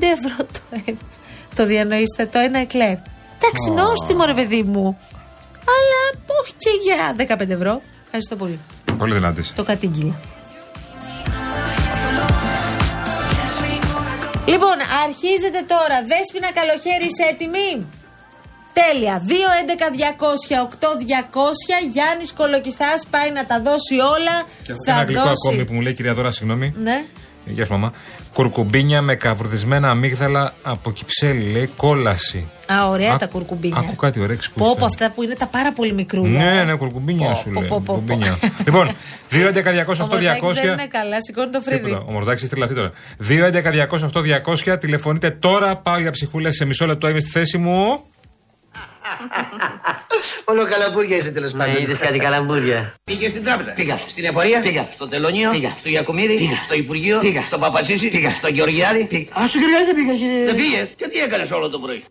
ευρώ 0.00 0.36
το 0.36 0.60
ένα. 0.86 0.96
Το 1.54 1.66
διανοείστε 1.66 2.26
το 2.26 2.38
ένα 2.38 2.58
εκλέρ. 2.58 2.96
Εντάξει, 3.36 3.70
νόστιμο 3.74 4.24
ρε 4.24 4.34
παιδί 4.34 4.62
μου. 4.62 4.98
Αλλά 5.74 6.00
όχι 6.40 6.52
και 6.58 6.70
για 6.84 7.14
15 7.36 7.48
ευρώ. 7.48 7.82
Ευχαριστώ 8.04 8.36
πολύ. 8.36 8.60
Πολύ 8.98 9.14
δυνατή. 9.14 9.42
Το 9.54 9.64
κατήγγειλα. 9.64 10.14
Λοιπόν, 14.46 14.76
αρχίζετε 15.04 15.60
τώρα. 15.74 15.96
Δέσποινα 16.10 16.50
καλοχέρι, 16.58 17.06
είσαι 17.10 17.24
έτοιμη; 17.32 17.70
Τέλεια. 18.80 19.14
2-11-200-8-200. 19.28 21.76
Γιάννης 21.92 22.32
Κολοκυθάς 22.32 23.06
πάει 23.10 23.30
να 23.30 23.46
τα 23.46 23.60
δώσει 23.60 23.94
όλα. 24.14 24.36
Και 24.62 24.72
έχω 24.72 24.80
και 24.84 24.90
ένα 24.90 25.02
γλυκό 25.02 25.28
ακόμη 25.38 25.64
που 25.64 25.72
μου 25.74 25.80
λέει 25.80 25.92
η 25.92 25.94
κυρία 25.94 26.14
Δώρα, 26.14 26.30
συγγνώμη. 26.30 26.74
Ναι. 26.82 27.04
Γεια 27.44 27.64
σου, 27.64 27.72
μαμά. 27.72 27.92
Κουρκουμπίνια 28.36 29.02
με 29.02 29.14
καβρουδισμένα 29.14 29.90
αμύγδαλα 29.90 30.52
από 30.62 30.92
κυψέλη, 30.92 31.50
λέει 31.52 31.70
κόλαση. 31.76 32.44
Α, 32.72 32.88
ωραία 32.88 33.08
Άκου- 33.08 33.18
τα 33.20 33.26
κουρκουμπίνια. 33.26 33.78
Άκου 33.78 33.96
κάτι 33.96 34.20
ωραίο 34.20 34.36
Πω, 34.36 34.42
πω, 34.54 34.62
ξυπνήσει. 34.62 34.84
αυτά 34.84 35.10
που 35.14 35.22
είναι 35.22 35.34
τα 35.34 35.46
πάρα 35.46 35.72
πολύ 35.72 35.92
μικρούλια. 35.92 36.44
Ναι, 36.44 36.60
ε. 36.60 36.64
ναι, 36.64 36.74
κουρκουμπίνια 36.74 37.28
Πω, 37.28 37.34
σου 37.34 37.50
πω, 37.50 37.60
λέει. 37.60 37.68
πω, 37.68 37.76
πω, 37.76 37.82
πω. 37.86 37.92
Κουρκουμπίνια. 37.92 38.38
λοιπόν, 38.66 38.88
2, 39.30 39.46
11, 39.48 39.72
200, 39.72 40.04
8, 40.04 40.18
200. 40.18 40.40
Ο 40.42 40.44
Μορτάκης 40.44 40.60
δεν 40.60 40.72
είναι 40.72 40.86
καλά, 40.86 41.16
σηκώνει 41.18 41.50
το 41.50 41.60
φρύδι. 41.60 41.84
Τίποτα. 41.84 42.04
Ο 42.08 42.12
Μορδάκη 42.12 42.40
έχει 42.44 42.50
τρελαθεί 42.50 42.74
τώρα. 42.74 42.92
2, 43.28 43.46
11, 43.46 43.72
200, 43.72 44.04
8, 44.14 44.20
200. 44.20 44.78
Τηλεφωνείτε 44.78 45.30
τώρα. 45.30 45.76
Πάω 45.76 45.98
για 45.98 46.10
ψυχούλες 46.10 46.56
σε 46.56 46.64
μισό 46.64 46.86
λεπτό. 46.86 47.08
Είμαι 47.08 47.20
στη 47.20 47.30
θέση 47.30 47.58
μου. 47.58 48.00
Όλο 50.50 50.66
καλαμπούρια 50.66 51.16
είσαι 51.16 51.30
τέλο 51.30 51.50
πάντων. 51.58 51.82
είδες 51.82 51.98
κάτι 51.98 52.18
καλαμπούρια. 52.18 52.94
Πήγε 53.04 53.28
στην 53.28 53.44
τράπεζα. 53.44 53.70
Πήγα. 53.70 54.00
Στην 54.08 54.24
εφορία. 54.24 54.60
Πήγα. 54.60 54.88
Στο 54.92 55.08
τελωνίο. 55.08 55.50
Πήγα. 55.50 55.74
Στο 55.78 55.88
Γιακουμίδη. 55.88 56.36
Πήγα. 56.36 56.56
Στο 56.64 56.74
Υπουργείο. 56.74 57.18
Πήγα. 57.18 57.44
Στο 57.44 57.58
Παπασίση. 57.58 58.08
Πήγα. 58.08 58.30
Στο 58.30 58.48
Γεωργιάδη. 58.48 59.04
Πήγα. 59.04 59.40
Α, 59.40 59.46
στο 59.46 59.58
Γεωργιάδη 59.58 59.84
δεν 59.84 59.94
πήγα, 59.94 60.14
κύριε. 60.14 60.44
Δεν 60.44 60.56
πήγε. 60.56 60.90
Και 60.96 61.08
τι 61.08 61.18
έκανες 61.18 61.50
όλο 61.50 61.68
το 61.70 61.78
πρωί; 61.78 62.04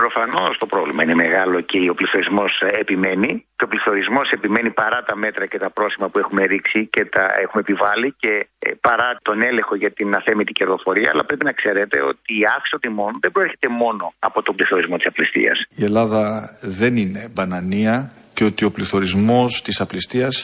Προφανώς 0.00 0.52
το 0.62 0.66
πρόβλημα 0.66 1.02
είναι 1.02 1.18
μεγάλο 1.24 1.60
και 1.70 1.78
ο 1.92 1.94
πληθωρισμός 1.98 2.52
επιμένει. 2.82 3.30
Και 3.56 3.64
ο 3.66 3.68
πληθωρισμός 3.72 4.26
επιμένει 4.36 4.70
παρά 4.82 5.00
τα 5.08 5.14
μέτρα 5.24 5.44
και 5.46 5.58
τα 5.64 5.70
πρόσημα 5.70 6.06
που 6.08 6.18
έχουμε 6.18 6.42
ρίξει 6.52 6.80
και 6.94 7.02
τα 7.04 7.24
έχουμε 7.44 7.60
επιβάλει 7.66 8.08
και 8.22 8.32
ε, 8.58 8.70
παρά 8.88 9.08
τον 9.22 9.42
έλεγχο 9.42 9.74
για 9.82 9.90
την 9.98 10.08
αθέμητη 10.14 10.52
κερδοφορία. 10.52 11.08
Αλλά 11.12 11.24
πρέπει 11.24 11.44
να 11.44 11.52
ξέρετε 11.60 11.96
ότι 12.10 12.32
η 12.40 12.44
αύξηση 12.54 12.72
των 12.74 12.80
τιμών 12.80 13.12
δεν 13.20 13.30
προέρχεται 13.32 13.68
μόνο 13.68 14.04
από 14.18 14.42
τον 14.42 14.54
πληθωρισμό 14.56 14.96
της 14.96 15.06
απληστίας. 15.06 15.56
Η 15.80 15.84
Ελλάδα 15.84 16.22
δεν 16.60 16.96
είναι 16.96 17.22
μπανανία 17.34 17.94
και 18.34 18.44
ότι 18.44 18.64
ο 18.64 18.70
πληθωρισμός 18.70 19.62
της 19.62 19.80
απληστίας 19.80 20.34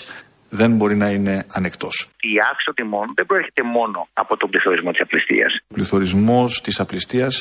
δεν 0.60 0.70
μπορεί 0.76 0.96
να 0.96 1.08
είναι 1.10 1.46
ανεκτός. 1.52 1.94
Η 2.20 2.34
αύξηση 2.48 2.66
των 2.70 2.74
τιμών 2.74 3.06
δεν 3.14 3.26
προέρχεται 3.26 3.62
μόνο 3.62 4.08
από 4.12 4.36
τον 4.36 4.50
πληθωρισμό 4.50 4.90
της 4.90 5.00
απληστίας. 5.00 5.52
Ο 5.68 5.74
πληθωρισμός 5.74 6.60
της 6.60 6.80
απληστίας 6.80 7.32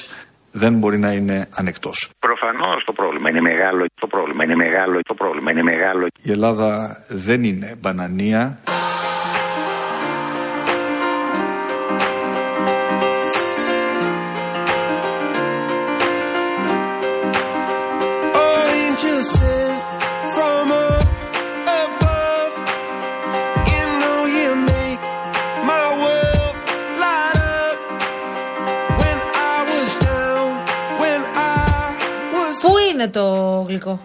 δεν 0.51 0.77
μπορεί 0.77 0.97
να 0.97 1.11
είναι 1.11 1.47
ανεκτός. 1.55 2.09
Προφανώς 2.19 2.83
το 2.85 2.93
πρόβλημα 2.93 3.29
είναι 3.29 3.41
μεγάλο. 3.41 3.85
Το 3.95 4.07
πρόβλημα 4.07 4.43
είναι 4.43 4.55
μεγάλο. 4.55 4.99
Το 5.01 5.13
πρόβλημα 5.13 5.51
είναι 5.51 5.63
μεγάλο. 5.63 6.07
Η 6.21 6.31
Ελλάδα 6.31 6.97
δεν 7.07 7.43
είναι 7.43 7.75
μπανανία. 7.81 8.57
Είναι 33.01 33.11
το 33.11 33.25
γλυκό; 33.67 33.99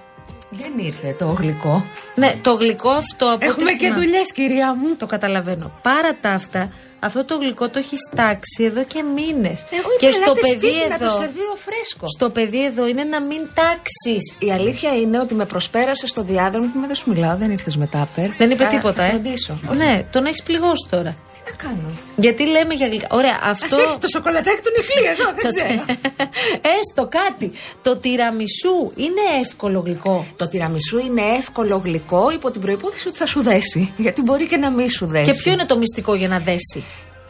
Δεν 0.50 0.72
ήρθε 0.86 1.14
το 1.18 1.26
γλυκό. 1.26 1.84
Ναι, 2.14 2.32
το 2.42 2.52
γλυκό 2.54 2.88
αυτό 2.90 3.26
από 3.26 3.44
Έχουμε 3.44 3.64
ό,τι 3.64 3.72
και 3.72 3.78
θυμάμαι- 3.78 4.04
δουλειές, 4.04 4.32
κυρία 4.32 4.74
μου. 4.76 4.96
Το 4.96 5.06
καταλαβαίνω. 5.06 5.78
Παρά 5.82 6.16
τα 6.20 6.30
αυτά, 6.30 6.72
αυτό 7.00 7.24
το 7.24 7.36
γλυκό 7.36 7.68
το 7.68 7.78
έχεις 7.78 7.98
στάξει 8.12 8.64
εδώ 8.64 8.84
και 8.84 9.02
μήνες. 9.02 9.64
Εγώ 9.70 9.88
Και 9.98 10.06
είπα, 10.06 10.14
στο 10.14 10.22
ελάτε 10.24 10.40
παιδί 10.40 10.66
σπίτι 10.72 10.88
να 10.88 10.94
εδώ. 10.94 11.04
το 11.08 11.12
σερβίρω 11.20 11.56
φρέσκο. 11.66 12.06
Στο 12.16 12.30
παιδί 12.30 12.64
εδώ 12.64 12.86
είναι 12.86 13.04
να 13.04 13.20
μην 13.20 13.40
τάξεις. 13.54 14.36
Η 14.38 14.52
αλήθεια 14.52 14.96
είναι 14.96 15.20
ότι 15.20 15.34
με 15.34 15.44
προσπέρασε 15.44 16.06
στο 16.06 16.22
διάδρομο 16.22 16.66
και 16.72 16.78
με 16.78 16.86
δεν 16.86 16.96
σου 16.96 17.10
μιλάω, 17.10 17.36
δεν 17.36 17.50
ήρθες 17.50 17.76
με 17.76 17.86
τάπερ. 17.86 18.28
Δεν 18.38 18.50
είπε 18.50 18.62
Θα- 18.64 18.70
τίποτα, 18.70 18.94
θα 18.94 19.04
ε; 19.04 19.08
φροντίσω. 19.10 19.52
Όχι, 19.68 19.76
Ναι, 19.76 20.02
τον 20.12 20.24
έχεις 20.24 20.42
πληγώσει 20.42 20.86
τώρα. 20.90 21.16
Τι 21.46 21.52
να 21.52 21.68
κάνω. 21.68 21.88
Γιατί 22.16 22.46
λέμε 22.46 22.74
για 22.74 22.86
γλυκά. 22.86 23.06
Ωραία, 23.10 23.38
αυτό. 23.42 23.76
Ας 23.76 23.82
έρθει 23.82 23.98
το 23.98 24.08
σοκολατάκι 24.08 24.60
του 24.62 24.70
νυφλί 24.76 25.04
εδώ, 25.12 25.24
δεν 25.36 25.44
Το- 25.44 25.54
ξέρω. 25.54 25.98
Έστω 26.78 27.08
κάτι. 27.20 27.52
Το 27.82 27.96
τυραμισού 27.96 28.92
είναι 28.96 29.40
εύκολο 29.40 29.80
γλυκό. 29.86 30.26
Το 30.36 30.48
τυραμισού 30.48 30.98
είναι 30.98 31.22
εύκολο 31.38 31.80
γλυκό 31.84 32.30
υπό 32.30 32.50
την 32.50 32.60
προπόθεση 32.60 33.08
ότι 33.08 33.16
θα 33.16 33.26
σου 33.26 33.42
δέσει. 33.42 33.92
Γιατί 33.96 34.22
μπορεί 34.22 34.46
και 34.46 34.56
να 34.56 34.70
μην 34.70 34.90
σου 34.90 35.06
δέσει. 35.06 35.30
Και 35.30 35.36
ποιο 35.42 35.52
είναι 35.52 35.64
το 35.66 35.76
μυστικό 35.78 36.14
για 36.14 36.28
να 36.28 36.38
δέσει; 36.38 36.84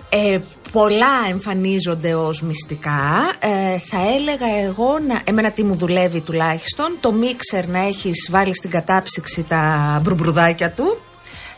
Ε, 0.09 0.39
πολλά 0.73 1.15
εμφανίζονται 1.31 2.15
ως 2.15 2.43
μυστικά. 2.43 3.33
Ε, 3.39 3.79
θα 3.79 3.99
έλεγα 4.17 4.47
εγώ, 4.67 4.99
να, 5.07 5.21
εμένα 5.25 5.51
τι 5.51 5.63
μου 5.63 5.75
δουλεύει 5.77 6.21
τουλάχιστον, 6.21 6.97
το 7.01 7.13
μίξερ 7.13 7.69
να 7.69 7.87
έχεις 7.87 8.29
βάλει 8.31 8.55
στην 8.55 8.71
κατάψυξη 8.71 9.43
τα 9.49 10.01
μπρουμπρουδάκια 10.03 10.71
του 10.71 10.99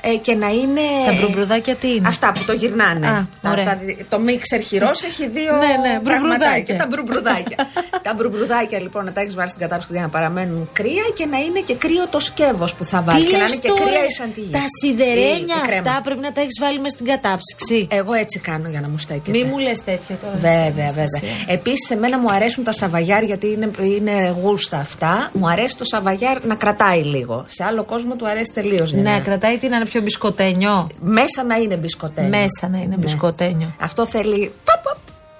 ε, 0.00 0.16
και 0.16 0.34
να 0.34 0.48
είναι... 0.48 0.80
Τα 1.06 1.12
μπρουμπρουδάκια 1.12 1.74
τι 1.74 1.88
είναι; 1.94 2.08
Αυτά 2.08 2.32
που 2.32 2.44
το 2.44 2.52
γυρνάνε. 2.52 3.06
Α, 3.06 3.26
Τα- 3.42 3.50
ωραία. 3.50 3.64
τα- 3.64 3.78
το 4.08 4.18
μίξερ 4.20 4.60
χειρός 4.62 5.02
έχει 5.02 5.28
δύο 5.28 5.52
Ναι, 5.56 5.58
ναι, 5.88 5.98
μπρουμπρουδάκια. 6.00 6.18
πραγματάκια. 6.18 6.76
Τα 6.76 6.86
μπρουμπρουδάκια. 6.90 7.56
τα 8.06 8.14
μπρουμπρουδάκια 8.16 8.80
λοιπόν 8.80 9.04
να 9.04 9.12
τα 9.12 9.20
έχεις 9.20 9.34
βάλεις 9.34 9.50
στην 9.50 9.62
κατάψυξη 9.62 9.92
για 9.96 10.02
να 10.02 10.08
παραμένουν 10.08 10.68
κρύα 10.72 11.06
και 11.14 11.26
να 11.26 11.38
είναι 11.38 11.60
και 11.66 11.74
κρύο 11.74 12.06
το 12.10 12.20
σκεύος 12.20 12.74
που 12.74 12.84
θα 12.84 13.02
βάλεις. 13.02 13.24
Τι 13.24 13.30
Και 13.30 13.36
να 13.36 13.42
λες 13.42 13.52
είναι 13.52 13.60
και 13.60 13.68
τώρα, 13.68 13.84
κρύα 13.84 14.04
η 14.04 14.10
σαντίγια. 14.18 14.58
Τα 14.58 14.64
σιδερένια 14.80 15.56
Η- 15.58 15.62
η 15.64 15.66
κρέμα. 15.66 15.90
αυτά 15.90 16.00
πρέπει 16.04 16.20
να 16.20 16.32
τα 16.32 16.40
έχεις 16.40 16.56
βάλει 16.60 16.78
μες 16.80 16.92
στην 16.92 17.06
κατάψυξη. 17.06 17.86
Εγώ 17.90 18.12
έτσι 18.12 18.38
κάνω 18.38 18.68
για 18.68 18.80
να 18.80 18.88
μου 18.88 18.98
στέκεται. 18.98 19.30
Μη 19.30 19.44
μου 19.44 19.58
λες 19.58 19.84
τέτοια 19.84 20.16
τώρα. 20.22 20.34
Βέβαια, 20.34 20.62
εσύ, 20.64 20.72
βέβαια. 20.72 21.04
Αναστασία. 21.06 21.28
Επίσης, 21.46 21.90
εμένα 21.90 22.18
μου 22.18 22.30
αρέσουν 22.32 22.64
τα 22.64 22.72
σαβαγιάρ 22.72 23.22
γιατί 23.22 23.46
είναι, 23.46 23.70
είναι 23.96 24.36
γούστα 24.42 24.78
αυτά. 24.78 25.30
Μου 25.32 25.48
αρέσει 25.48 25.76
το 25.76 25.84
σαβαγιάρ 25.84 26.44
να 26.44 26.54
κρατάει 26.54 27.02
λίγο. 27.02 27.44
Σε 27.48 27.64
άλλο 27.64 27.84
κόσμο 27.84 28.16
του 28.16 28.28
αρέσει 28.28 28.50
τελείως. 28.54 28.92
Ναι, 28.92 29.20
κρατάει 29.24 29.58
τι 29.58 29.68
να 29.68 29.76
είναι 29.76 29.84
πιο 29.88 30.00
μπισκοτένιο; 30.00 30.88
Μέσα 31.00 31.44
να 31.44 31.56
είναι 31.56 31.76
μπισκοτένιο. 31.76 32.30
Μέσα 32.30 32.68
να 32.70 32.76
είναι 32.78 32.86
Ναι. 32.86 32.96
μπισκοτένιο. 32.96 33.74
Αυτό 33.80 34.06
θέλει. 34.06 34.52
Παπ, 34.64 34.82
παπ. 34.82 34.96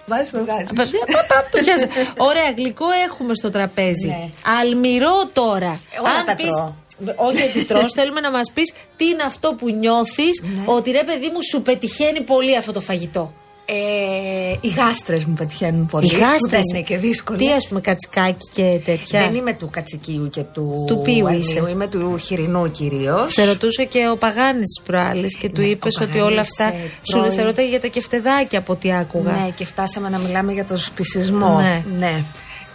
Βάζεις 0.07 0.31
το 0.31 0.39
βγάζεις. 0.45 0.73
Παιδιά, 0.75 1.01
παπ, 1.13 1.27
παπ, 1.29 1.51
το 1.51 1.59
πιάσα. 1.63 1.87
Ωραία, 2.17 2.51
γλυκό 2.57 2.87
έχουμε 3.09 3.35
στο 3.35 3.51
τραπέζι. 3.51 4.07
Ναι. 4.09 4.29
Αλμυρό 4.61 5.27
τώρα. 5.33 5.81
Όλα 6.03 6.25
τα 6.27 6.35
πεις- 6.37 6.49
τρώω. 6.55 6.75
Όχι 7.17 7.43
ότι 7.43 7.65
τρως, 7.65 7.93
θέλουμε 7.95 8.21
να 8.21 8.31
μας 8.31 8.51
πεις 8.55 8.73
τι 8.97 9.05
είναι 9.07 9.23
αυτό 9.27 9.55
που 9.59 9.71
νιώθεις 9.71 10.43
ότι 10.65 10.91
ρε 10.91 11.05
παιδί 11.05 11.27
μου 11.33 11.39
σου 11.51 11.63
πετυχαίνει 11.63 12.21
πολύ 12.21 12.57
αυτό 12.57 12.73
το 12.73 12.81
φαγητό. 12.81 13.33
Ε, 13.71 14.57
οι 14.61 14.69
γάστρες 14.69 15.25
μου 15.25 15.35
πετυχαίνουν 15.35 15.87
πολύ. 15.87 16.07
Οι 16.07 16.17
γάστρες. 16.19 16.41
που 16.41 16.49
Δεν 16.49 16.61
είναι 16.75 16.83
και 16.83 16.97
δύσκολες. 16.99 17.41
Τι 17.43 17.53
ας 17.53 17.69
πούμε, 17.69 17.81
κατσικάκι 17.81 18.49
και 18.53 18.81
τέτοια. 18.85 19.21
Δεν 19.21 19.35
είμαι 19.35 19.55
του 19.55 19.69
κατσικίου 19.71 20.29
και 20.29 20.43
του, 20.43 20.85
Του 20.87 21.01
πίου 21.05 21.27
αρνίου, 21.27 21.41
είσαι. 21.41 21.63
Είμαι 21.71 21.87
του 21.89 22.19
χοιρινού 22.19 22.71
κυρίως. 22.71 23.33
Σε 23.33 23.45
ρωτούσε 23.45 23.85
και 23.85 24.09
ο 24.13 24.17
Παγάνης 24.17 24.65
τι 24.79 24.83
προάλλε 24.93 25.27
και 25.27 25.49
του 25.49 25.61
Ναι, 25.61 25.67
είπες 25.67 25.97
ο 25.97 26.03
ότι 26.03 26.13
Παγάνης, 26.13 26.33
όλα 26.33 26.41
αυτά. 26.41 26.65
ε, 26.65 26.77
Σου 27.13 27.19
τρώει- 27.19 27.33
σε 27.33 27.43
ρώταγε 27.43 27.69
για 27.69 27.81
τα 27.81 27.87
κεφτεδάκια 27.89 28.59
από 28.59 28.73
ό,τι 28.73 28.93
άκουγα. 28.93 29.33
Ναι, 29.33 29.51
και 29.57 29.65
φτάσαμε 29.65 30.09
να 30.09 30.19
μιλάμε 30.19 30.53
για 30.53 30.65
τον 30.65 30.77
σπισισμό. 30.79 31.59
Ναι. 31.61 31.83
ναι. 31.99 32.23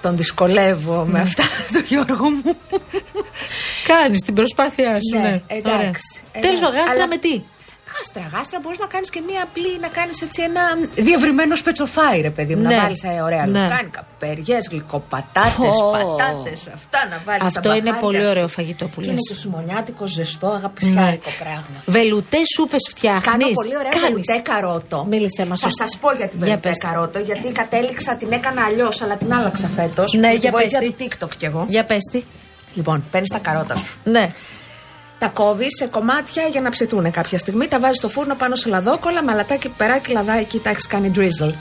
Τον 0.01 0.17
δυσκολεύω 0.17 1.06
με 1.12 1.19
αυτά, 1.19 1.43
τον 1.73 1.84
Γιώργο 1.88 2.29
μου. 2.29 2.56
Κάνεις 3.88 4.21
την 4.21 4.34
προσπάθειά 4.34 4.93
σου, 4.93 5.17
ναι. 5.19 5.29
Ναι, 5.29 5.41
εντάξει, 5.47 6.21
Τέλος, 6.41 6.60
εντάξει. 6.60 6.63
γάστρας 6.63 6.89
Αλλά- 6.89 7.08
με 7.08 7.17
τι; 7.17 7.41
Γάστρα, 7.97 8.38
γάστρα 8.38 8.60
μπορείς 8.62 8.79
να 8.79 8.86
κάνεις 8.86 9.10
και 9.10 9.21
μία 9.27 9.41
απλή, 9.43 9.79
να 9.82 9.88
κάνεις 9.88 10.21
έτσι 10.21 10.41
ένα 10.49 10.62
διευρυμένο 10.95 11.56
σπετσοφάι, 11.56 12.21
ρε 12.21 12.29
παιδί 12.29 12.56
μου. 12.56 12.62
Ναι. 12.62 12.75
Να 12.75 12.82
βάλει 12.82 13.21
ωραία 13.23 13.45
Ναι. 13.45 13.63
λουκάνικα, 13.63 14.06
περιέ, 14.19 14.58
γλυκοπατάτες, 14.71 15.53
Πω. 15.79 15.91
πατάτες, 15.91 16.67
αυτά 16.73 16.99
να 17.10 17.21
βάλεις. 17.25 17.43
Αυτό 17.58 17.75
είναι 17.75 17.93
πολύ 17.93 18.25
ωραίο 18.27 18.47
φαγητό 18.47 18.86
που 18.88 18.99
Και 19.01 19.06
λε. 19.06 19.12
είναι 19.12 19.19
και 19.29 19.34
χειμωνιάτικο, 19.34 20.08
ζεστό, 20.08 20.47
αγαπησιάρικο 20.47 21.29
πράγμα. 21.39 21.77
Βελουτέ 21.86 22.38
σούπες 22.56 22.82
φτιάχνεις. 22.89 23.25
Κάνω 23.25 23.47
πολύ 23.53 23.75
ωραία 23.77 23.91
βελουτέ 24.08 24.38
καρότο. 24.38 25.06
Μίλησέ 25.10 25.45
μας, 25.45 25.60
Θα 25.60 25.67
σωστά. 25.67 25.88
σας 25.88 25.97
πω 25.97 26.12
για 26.12 26.27
τη 26.27 26.38
Για 26.38 26.45
βελουτέ 26.45 26.67
πες 26.69 26.77
το. 26.77 26.88
καρότο, 26.88 27.19
γιατί 27.19 27.51
κατέληξα, 27.51 28.15
την 28.15 28.32
έκανα 28.32 28.63
αλλιώς, 28.65 29.01
αλλά 29.01 29.15
την 29.15 29.34
άλλαξα 29.34 29.67
φέτος. 29.75 30.13
Ναι, 30.13 30.27
με 30.27 30.34
τη 30.34 30.39
για 30.39 30.51
βοήθεια 30.51 30.79
πες 30.79 30.88
του 30.88 30.95
TikTok 31.25 31.29
κι 31.38 31.45
εγώ. 31.45 31.65
Για 31.67 31.84
πες 31.86 32.03
τι. 32.12 32.23
Λοιπόν, 32.73 33.03
παίρνεις 33.12 33.29
τα 33.29 33.38
καρότα 33.39 33.75
σου. 33.77 33.97
Ναι. 34.03 34.32
Τα 35.23 35.29
κόβει 35.29 35.67
σε 35.77 35.88
κομμάτια 35.88 36.43
για 36.43 36.62
να 36.62 36.69
ψητούν 36.69 37.12
κάποια 37.12 37.38
στιγμή. 37.38 37.67
Τα 37.67 37.79
βάζεις 37.79 37.97
στο 37.97 38.09
φούρνο 38.09 38.36
πάνω 38.36 38.55
σε 38.55 38.69
λαδόκολλα, 38.69 39.23
μαλατάκι, 39.23 39.69
περάκι, 39.69 40.12
λαδάκι, 40.12 40.59
τα 40.59 40.69
έχεις 40.69 40.88
κάνει 40.88 41.12
drizzle. 41.15 41.53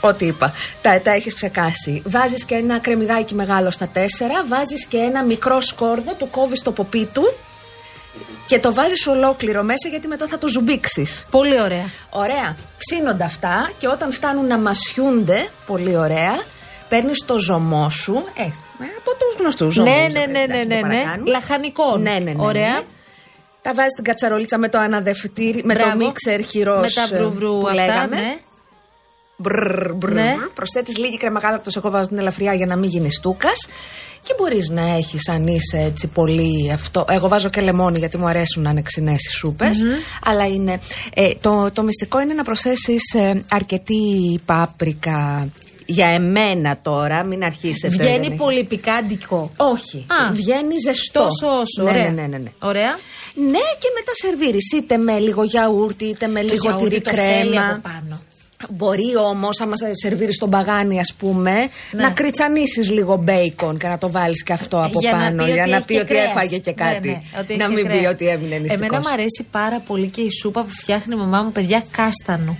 Ό,τι 0.00 0.26
είπα. 0.26 0.52
Τα, 0.82 1.00
τα 1.00 1.10
έχεις 1.10 1.34
ψεκάσει. 1.34 2.02
Βάζεις 2.06 2.44
και 2.44 2.54
ένα 2.54 2.78
κρεμμυδάκι 2.78 3.34
μεγάλο 3.34 3.70
στα 3.70 3.88
τέσσερα. 3.88 4.44
Βάζεις 4.46 4.84
και 4.84 4.96
ένα 4.96 5.24
μικρό 5.24 5.60
σκόρδο, 5.60 6.14
το 6.14 6.26
κόβεις 6.26 6.62
το 6.62 6.72
ποπί 6.72 7.08
του 7.12 7.34
και 8.46 8.58
το 8.58 8.74
βάζεις 8.74 9.06
ολόκληρο 9.06 9.62
μέσα 9.62 9.88
γιατί 9.88 10.08
μετά 10.08 10.26
θα 10.26 10.38
το 10.38 10.48
ζουμπήξεις. 10.48 11.26
Πολύ 11.30 11.60
ωραία. 11.60 11.84
Ωραία. 12.10 12.56
Ψήνονται 12.78 13.24
αυτά 13.24 13.70
και 13.78 13.88
όταν 13.88 14.12
φτάνουν 14.12 14.46
να 14.46 14.58
μασιούνται, 14.58 15.48
πολύ 15.66 15.96
ωραία, 15.96 16.42
παίρνεις 16.88 17.24
το 17.26 17.38
ζωμό 17.38 17.90
σου. 17.90 18.24
Ε, 18.36 18.48
από 18.98 19.10
τους 19.10 19.36
γνωστούς 19.40 19.74
ζωμού. 19.74 19.88
Ναι, 19.90 20.06
ναι, 20.12 20.26
ναι, 20.26 20.46
ναι, 20.46 20.64
ναι, 20.64 20.80
ναι. 20.80 21.02
Λαχανικών. 21.26 22.02
Ναι, 22.02 22.10
ναι, 22.10 22.18
ναι, 22.18 22.32
ναι. 22.32 22.42
Ωραία. 22.44 22.82
Τα 23.62 23.74
βάζει 23.74 23.88
στην 23.88 24.04
κατσαρολίτσα 24.04 24.58
με 24.58 24.68
το 24.68 24.78
αναδευτήρι, 24.78 25.62
με 25.64 25.74
το 25.74 25.80
Μπράβο. 25.84 25.96
μίξερ 25.96 26.40
χειρός. 26.44 26.80
Με 26.80 26.88
τα 26.90 27.16
βρουβρου 27.16 27.60
που 27.60 27.68
αυτά, 27.68 27.74
λέγαμε. 27.84 28.16
ναι. 28.16 28.36
Μπρρρ, 29.36 29.92
μπρρρ. 29.94 30.12
Ναι. 30.12 30.36
Προσθέτεις 30.54 30.96
λίγη 30.98 31.16
κρέμα 31.16 31.40
γάλακτος, 31.40 31.76
εγώ 31.76 31.90
βάζω 31.90 32.08
την 32.08 32.18
ελαφριά 32.18 32.54
για 32.54 32.66
να 32.66 32.76
μην 32.76 32.90
γίνεις 32.90 33.14
στούκας. 33.14 33.68
Και 34.20 34.34
μπορείς 34.38 34.68
να 34.68 34.94
έχεις, 34.96 35.28
αν 35.28 35.46
είσαι 35.46 35.78
έτσι 35.78 36.06
πολύ 36.06 36.70
αυτό. 36.72 37.04
Εγώ 37.08 37.28
βάζω 37.28 37.48
και 37.50 37.60
λεμόνι 37.60 37.98
γιατί 37.98 38.16
μου 38.18 38.26
αρέσουν 38.26 38.62
να 38.62 38.70
είναι 38.70 38.82
ξινές 38.82 39.26
οι 39.26 39.30
σουπε 39.30 39.70
Αλλά 40.24 40.46
είναι. 40.46 40.80
Ε, 41.14 41.34
το, 41.40 41.70
το 41.72 41.82
μυστικό 41.82 42.20
είναι 42.20 42.34
να 42.34 42.42
προσθέσεις 42.44 43.02
αρκετή 43.50 44.40
πάπρικα. 44.44 45.48
Για 45.92 46.06
εμένα 46.06 46.78
τώρα, 46.82 47.24
μην 47.24 47.44
αρχίσετε. 47.44 47.96
Βγαίνει 47.96 48.28
δεν- 48.28 48.36
πολύ 48.36 48.64
πικάντικο. 48.64 49.50
Όχι. 49.56 50.06
Α. 50.08 50.32
βγαίνει 50.32 50.74
ζεστό. 50.86 51.20
Τόσο 51.22 51.46
όσο. 51.46 51.82
Ναι, 51.82 51.90
Ωραία. 51.90 52.02
ναι, 52.10 52.20
ναι, 52.20 52.26
ναι, 52.26 52.38
ναι. 52.38 52.50
Ωραία. 52.62 52.98
Ναι, 53.34 53.58
και 53.78 53.88
μετά 53.94 54.12
σερβίρεις 54.22 54.72
είτε 54.72 54.96
με 54.96 55.18
λίγο 55.18 55.42
γιαούρτι, 55.44 56.04
είτε 56.04 56.26
με 56.26 56.42
λίγο 56.42 56.54
γιαούρτι 56.60 56.88
τυρί 56.88 57.00
το 57.00 57.10
θέλει 57.10 57.50
κρέμα. 57.50 57.68
από 57.70 57.80
πάνω. 57.88 58.22
Μπορεί 58.70 59.16
όμως, 59.16 59.60
άμα 59.60 59.76
σε 59.76 59.90
σερβίρεις 59.94 60.38
τον 60.38 60.50
παγάνι, 60.50 61.00
ας 61.00 61.14
πούμε, 61.18 61.52
Ναι. 61.90 62.02
να 62.02 62.10
κριτσανίσει 62.10 62.80
λίγο 62.80 63.16
μπέικον 63.16 63.78
και 63.78 63.88
να 63.88 63.98
το 63.98 64.10
βάλεις 64.10 64.42
και 64.42 64.52
αυτό 64.52 64.78
από 64.78 64.98
για 65.00 65.10
πάνω. 65.10 65.24
να 65.34 65.44
πει 65.44 65.50
για 65.52 65.62
ότι, 65.62 65.70
να 65.70 65.76
έχει 65.76 65.86
πει 65.86 65.94
και 65.94 66.00
ότι 66.00 66.08
κρέας. 66.08 66.30
έφαγε 66.30 66.58
και 66.58 66.74
Ναι, 66.76 66.84
κάτι. 66.90 67.08
ναι, 67.08 67.22
ότι 67.40 67.56
να 67.56 67.64
έχει 67.64 67.74
μην 67.74 67.84
και 67.84 67.90
πει 67.90 67.96
κρέας. 67.98 68.12
ότι 68.12 68.26
έμεινε 68.28 68.56
νηστικός. 68.58 68.86
Εμένα 68.86 69.00
μου 69.00 69.08
αρέσει 69.12 69.46
πάρα 69.50 69.78
πολύ 69.86 70.06
και 70.06 70.20
η 70.20 70.30
σούπα 70.40 70.62
που 70.62 70.70
φτιάχνει 70.80 71.14
η 71.14 71.18
μαμά 71.18 71.42
μου, 71.42 71.52
παιδιά, 71.52 71.82
κάστανο. 71.90 72.56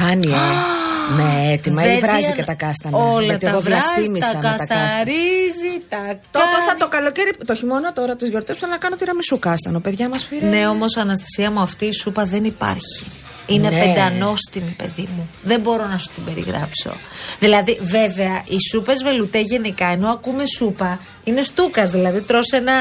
Κάνει, 0.00 0.26
ε. 0.26 0.36
ναι, 1.16 1.52
έτοιμα. 1.52 1.82
Ή 1.84 1.86
Δεν 1.86 1.98
βράζει 2.00 2.18
διανα- 2.20 2.34
και 2.36 2.42
τα 2.44 2.54
κάστανα. 2.54 2.96
Όλα 2.98 3.24
γιατί 3.26 3.44
τα 3.44 3.50
εγώ 3.50 3.60
βράζει, 3.60 3.80
βλαστήμησα 3.86 4.30
τα 4.32 4.36
με 4.38 4.42
τα 4.42 4.56
κάστανα. 4.56 4.80
καθαρίζει, 4.82 5.72
τα 5.88 5.96
Το 6.30 6.38
κάνει. 6.38 6.50
έπαθα 6.54 6.76
το 6.78 6.88
καλοκαίρι, 6.88 7.30
το 7.46 7.54
χειμώνα 7.54 7.92
τώρα 7.92 8.16
τις 8.16 8.28
γιορτές 8.28 8.56
του 8.58 8.66
να 8.66 8.76
κάνω 8.76 8.96
τυραμισού 8.96 9.38
κάστανο. 9.38 9.78
Παιδιά 9.80 10.08
μας 10.08 10.24
πήρε. 10.24 10.46
Ναι, 10.46 10.66
όμως 10.66 10.96
Αναστασία 10.96 11.50
μου 11.50 11.60
αυτή 11.60 11.84
η 11.86 11.92
σούπα 11.92 12.24
δεν 12.24 12.44
υπάρχει. 12.44 13.04
Είναι 13.46 13.68
Ναι. 13.70 13.78
πεντανόστιμη, 13.84 14.74
παιδί 14.76 15.08
μου. 15.16 15.28
Δεν 15.42 15.60
μπορώ 15.60 15.86
να 15.86 15.98
σου 15.98 16.08
την 16.14 16.24
περιγράψω. 16.24 16.90
Δηλαδή, 17.38 17.78
βέβαια, 17.82 18.42
οι 18.48 18.56
σούπες 18.72 19.02
βελουτέ 19.02 19.40
γενικά, 19.40 19.86
ενώ 19.86 20.08
ακούμε 20.08 20.42
σούπα, 20.56 21.00
είναι 21.24 21.42
στούκας. 21.42 21.90
Δηλαδή, 21.90 22.20
τρως 22.20 22.48
ένα 22.52 22.72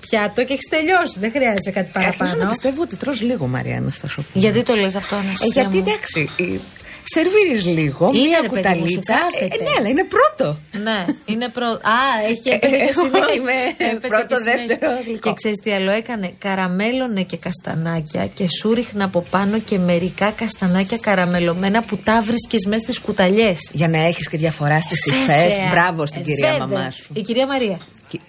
πιάτο 0.00 0.44
και 0.44 0.52
έχεις 0.52 0.68
τελειώσει. 0.70 1.18
Δεν 1.20 1.30
χρειάζεται 1.30 1.70
κάτι 1.70 1.90
Αρχίζω 1.94 2.12
να 2.18 2.24
παραπάνω. 2.26 2.48
πιστεύω 2.50 2.82
ότι 2.82 2.96
τρως 2.96 3.20
λίγο 3.20 3.46
Μαριάννα 3.46 3.90
στα 3.90 4.08
σοπ. 4.08 4.24
Γιατί 4.32 4.62
το 4.62 4.74
λες 4.74 4.94
αυτό, 4.94 5.14
Ε, 5.14 5.18
Αναστασία 5.18 5.62
γιατί 5.62 5.76
μου; 5.76 5.84
εντάξει, 5.88 6.30
η- 6.36 6.60
σερβίρεις 7.14 7.64
λίγο, 7.78 8.10
Είναι, 8.14 8.26
μία 8.26 8.38
ρε 8.42 8.48
παιδί 8.48 8.68
μου, 8.78 8.86
σου 8.86 8.94
κουταλίτσα. 8.98 9.14
κάθεται. 9.20 9.54
Ε, 9.60 9.62
ναι, 9.66 9.70
αλλά 9.78 9.88
είναι 9.88 10.06
πρώτο. 10.14 10.46
Ναι, 10.86 10.98
είναι 11.32 11.48
πρώτο. 11.48 11.76
Α, 11.96 11.98
έχει 12.30 12.48
έπαιζε 12.54 12.76
και 12.76 12.90
Εγώ 12.92 13.02
συνέχεια. 13.04 13.34
είμαι 13.34 13.52
Έπαιζε 13.92 14.08
πρώτο, 14.12 14.26
και 14.26 14.34
συνέχεια. 14.40 14.66
δεύτερο 14.66 14.92
γλυκό. 15.06 15.28
Και 15.28 15.32
ξέρεις 15.34 15.58
τι 15.62 15.70
άλλο 15.72 15.90
έκανε; 15.90 16.32
Καραμέλωνε 16.38 17.22
και 17.22 17.36
καστανάκια 17.36 18.26
και 18.26 18.46
σου 18.58 18.74
ρίχνα 18.74 19.04
από 19.04 19.20
πάνω 19.30 19.58
και 19.58 19.78
μερικά 19.78 20.30
καστανάκια 20.30 20.98
καραμελωμένα 21.00 21.82
που 21.82 21.96
τα 21.96 22.22
βρίσκε 22.28 22.56
μέσα 22.68 22.82
στις 22.82 22.98
κουταλιές. 23.00 23.58
Για 23.72 23.88
να 23.88 23.98
έχεις 23.98 24.28
και 24.28 24.36
διαφορά 24.36 24.80
στις 24.80 25.06
υφές. 25.06 25.52
Μπράβο 25.70 26.06
στην 26.06 26.22
κυρία 26.24 26.56
μαμά 26.58 26.90
σου. 26.90 27.04
Η 27.12 27.20
κυρία 27.22 27.46
Μαρία. 27.46 27.78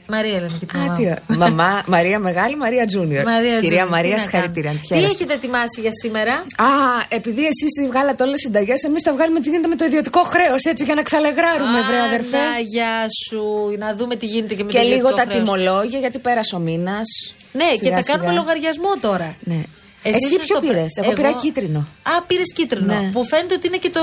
Μαρία 0.09 0.33
λέμε 0.33 0.57
και 0.59 0.65
τη 0.65 0.77
μαμά. 0.77 0.93
Α, 0.93 0.97
μου. 0.99 1.15
τι, 1.27 1.37
μαμά, 1.37 1.83
Μαρία 1.87 2.19
Μεγάλη, 2.19 2.55
Μαρία 2.57 2.85
Τζούνιορ. 2.85 3.23
Μαρία 3.23 3.59
Κυρία 3.59 3.77
Τζούνι, 3.77 3.89
Μαρία, 3.95 4.09
τι 4.09 4.15
να 4.15 4.21
συγχαρητήρια. 4.21 4.69
κάνουμε. 4.69 4.81
Τι 4.81 4.87
χαίρεστε. 4.93 5.13
έχετε 5.13 5.33
ετοιμάσει 5.33 5.81
για 5.81 5.91
σήμερα; 6.01 6.33
Α, 6.67 6.69
επειδή 7.09 7.41
εσείς 7.53 7.71
βγάλατε 7.91 8.23
όλες 8.23 8.33
τις 8.35 8.43
συνταγές, 8.45 8.79
εμείς 8.83 9.01
τα 9.03 9.11
βγάλουμε 9.13 9.39
τι 9.41 9.49
γίνεται 9.49 9.67
με 9.67 9.75
το 9.75 9.85
ιδιωτικό 9.85 10.21
χρέος, 10.23 10.63
έτσι 10.71 10.83
για 10.83 10.95
να 10.95 11.01
ξαλεγράρουμε, 11.01 11.79
βρε 11.87 11.99
αδερφέ. 12.07 12.37
Να, 12.37 12.59
γεια 12.73 12.93
σου. 13.27 13.41
Να 13.77 13.95
δούμε 13.95 14.15
τι 14.15 14.25
γίνεται 14.25 14.53
και 14.53 14.63
με 14.63 14.71
Και 14.71 14.77
το 14.77 14.83
λίγο 14.83 14.95
ιδιωτικό 14.95 15.17
τα 15.19 15.25
χρέος. 15.29 15.37
τιμολόγια, 15.37 15.99
γιατί 15.99 16.17
πέρασε 16.27 16.55
ο 16.55 16.59
μήνας. 16.59 17.07
Ναι, 17.53 17.69
και 17.81 17.89
θα 17.91 18.01
κάνουμε 18.09 18.31
λογαριασμό 18.33 18.91
τώρα. 19.01 19.35
Ναι. 19.39 19.61
Εσείς 20.03 20.23
Εσύ 20.25 20.35
ποιο 20.35 20.55
στο- 20.55 20.59
πήρες, 20.59 20.91
εγώ 21.03 21.13
πήρα 21.13 21.31
κίτρινο. 21.31 21.79
Α, 22.03 22.21
πήρες 22.27 22.53
κίτρινο. 22.55 22.93
Ναι. 22.93 23.09
Που 23.13 23.25
φαίνεται 23.25 23.53
ότι 23.53 23.67
είναι 23.67 23.77
και 23.77 23.89
το 23.89 24.01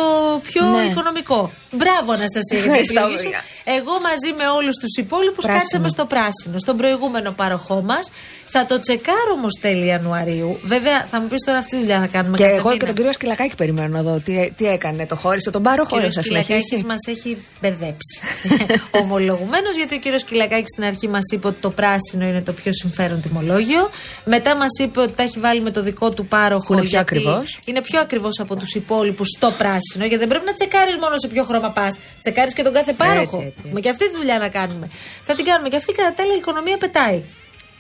πιο 0.48 0.64
Ναι. 0.64 0.82
οικονομικό. 0.90 1.52
Μπράβο, 1.70 2.12
Αναστασία, 2.12 2.58
για 2.58 2.60
την 2.62 2.70
Ευχαριστώ, 2.70 3.00
επιλογή 3.00 3.16
σου. 3.18 3.24
Μαρία. 3.24 3.42
Εγώ 3.78 3.92
μαζί 4.08 4.30
με 4.38 4.46
όλους 4.58 4.76
τους 4.82 4.92
υπόλοιπους 5.04 5.44
Πράσινο. 5.44 5.60
κάτσαμε 5.62 5.88
στο 5.88 6.04
πράσινο, 6.12 6.58
στον 6.64 6.76
προηγούμενο 6.76 7.30
πάροχό 7.40 7.78
μας. 7.90 8.04
Θα 8.50 8.66
το 8.66 8.80
τσεκάρω 8.80 9.32
όμως 9.36 9.58
τέλη 9.60 9.86
Ιανουαρίου. 9.86 10.58
Βέβαια, 10.64 11.06
θα 11.10 11.20
μου 11.20 11.26
πεις 11.26 11.44
τώρα 11.46 11.58
αυτή 11.58 11.70
τη 11.70 11.76
δουλειά 11.76 12.00
θα 12.00 12.06
κάνουμε 12.06 12.36
Και 12.36 12.42
κάθε 12.42 12.56
εγώ 12.56 12.68
μήνα. 12.68 12.78
και 12.78 12.86
τον 12.86 12.94
κύριο 12.94 13.12
Σκυλακάκη 13.12 13.54
περιμένω 13.54 13.88
να 13.88 14.02
δω 14.02 14.20
τι, 14.24 14.52
τι 14.56 14.66
έκανε. 14.66 15.06
Το 15.06 15.16
χώρισε 15.16 15.50
τον 15.50 15.62
πάροχο, 15.62 15.96
Ο 15.96 16.00
δεν 16.00 16.10
κύριος 16.10 16.14
σα 16.14 16.22
Κυλακάκη 16.42 16.84
μας 16.84 17.06
έχει 17.08 17.36
μπερδέψει. 17.60 18.14
Ομολογουμένως, 19.02 19.76
γιατί 19.76 19.94
ο 19.94 19.98
κύριος 19.98 20.24
Κυλακάκη 20.24 20.64
στην 20.72 20.84
αρχή 20.84 21.08
μας 21.08 21.22
είπε 21.32 21.46
ότι 21.46 21.60
το 21.60 21.70
πράσινο 21.70 22.26
είναι 22.26 22.42
το 22.42 22.52
πιο 22.52 22.72
συμφέρον 22.72 23.20
τιμολόγιο. 23.20 23.90
Μετά 24.24 24.56
μας 24.56 24.78
είπε 24.80 25.00
ότι 25.00 25.12
τα 25.12 25.22
έχει 25.22 25.38
βάλει 25.38 25.60
με 25.60 25.70
το 25.70 25.82
δικό 25.82 26.10
του 26.10 26.26
πάροχο. 26.26 26.64
Που 26.66 26.72
είναι 26.72 26.80
πιο 26.82 26.90
γιατί 26.90 27.10
ακριβώς. 27.16 27.60
Είναι 27.64 27.80
πιο 27.82 28.00
ακριβώς 28.00 28.38
από 28.40 28.56
τους 28.56 28.74
υπόλοιπους 28.74 29.28
στο 29.36 29.50
πράσινο. 29.58 30.04
Γιατί 30.04 30.16
δεν 30.16 30.28
πρέπει 30.28 30.44
να 30.44 30.54
τσεκάρεις 30.54 30.96
μόνο 30.96 31.14
σε 31.18 31.28
ποιο 31.28 31.44
χρώμα 31.44 31.70
πας. 31.70 31.98
Τσεκάρεις 32.20 32.52
και 32.54 32.62
τον 32.62 32.72
κάθε 32.72 32.92
πάροχο. 32.92 33.36
Έτσι, 33.36 33.52
έτσι. 33.58 33.70
Με 33.74 33.80
και 33.80 33.88
αυτή 33.90 34.10
τη 34.10 34.16
δουλειά 34.16 34.38
να 34.38 34.48
κάνουμε. 34.48 34.88
Θα 35.24 35.34
την 35.34 35.44
κάνουμε 35.44 35.68
και 35.68 35.76
αυτή 35.76 35.92
κατά 35.92 36.12
τέλη 36.12 36.32
η 36.32 36.36
οικονομία 36.36 36.76
πετάει. 36.78 37.22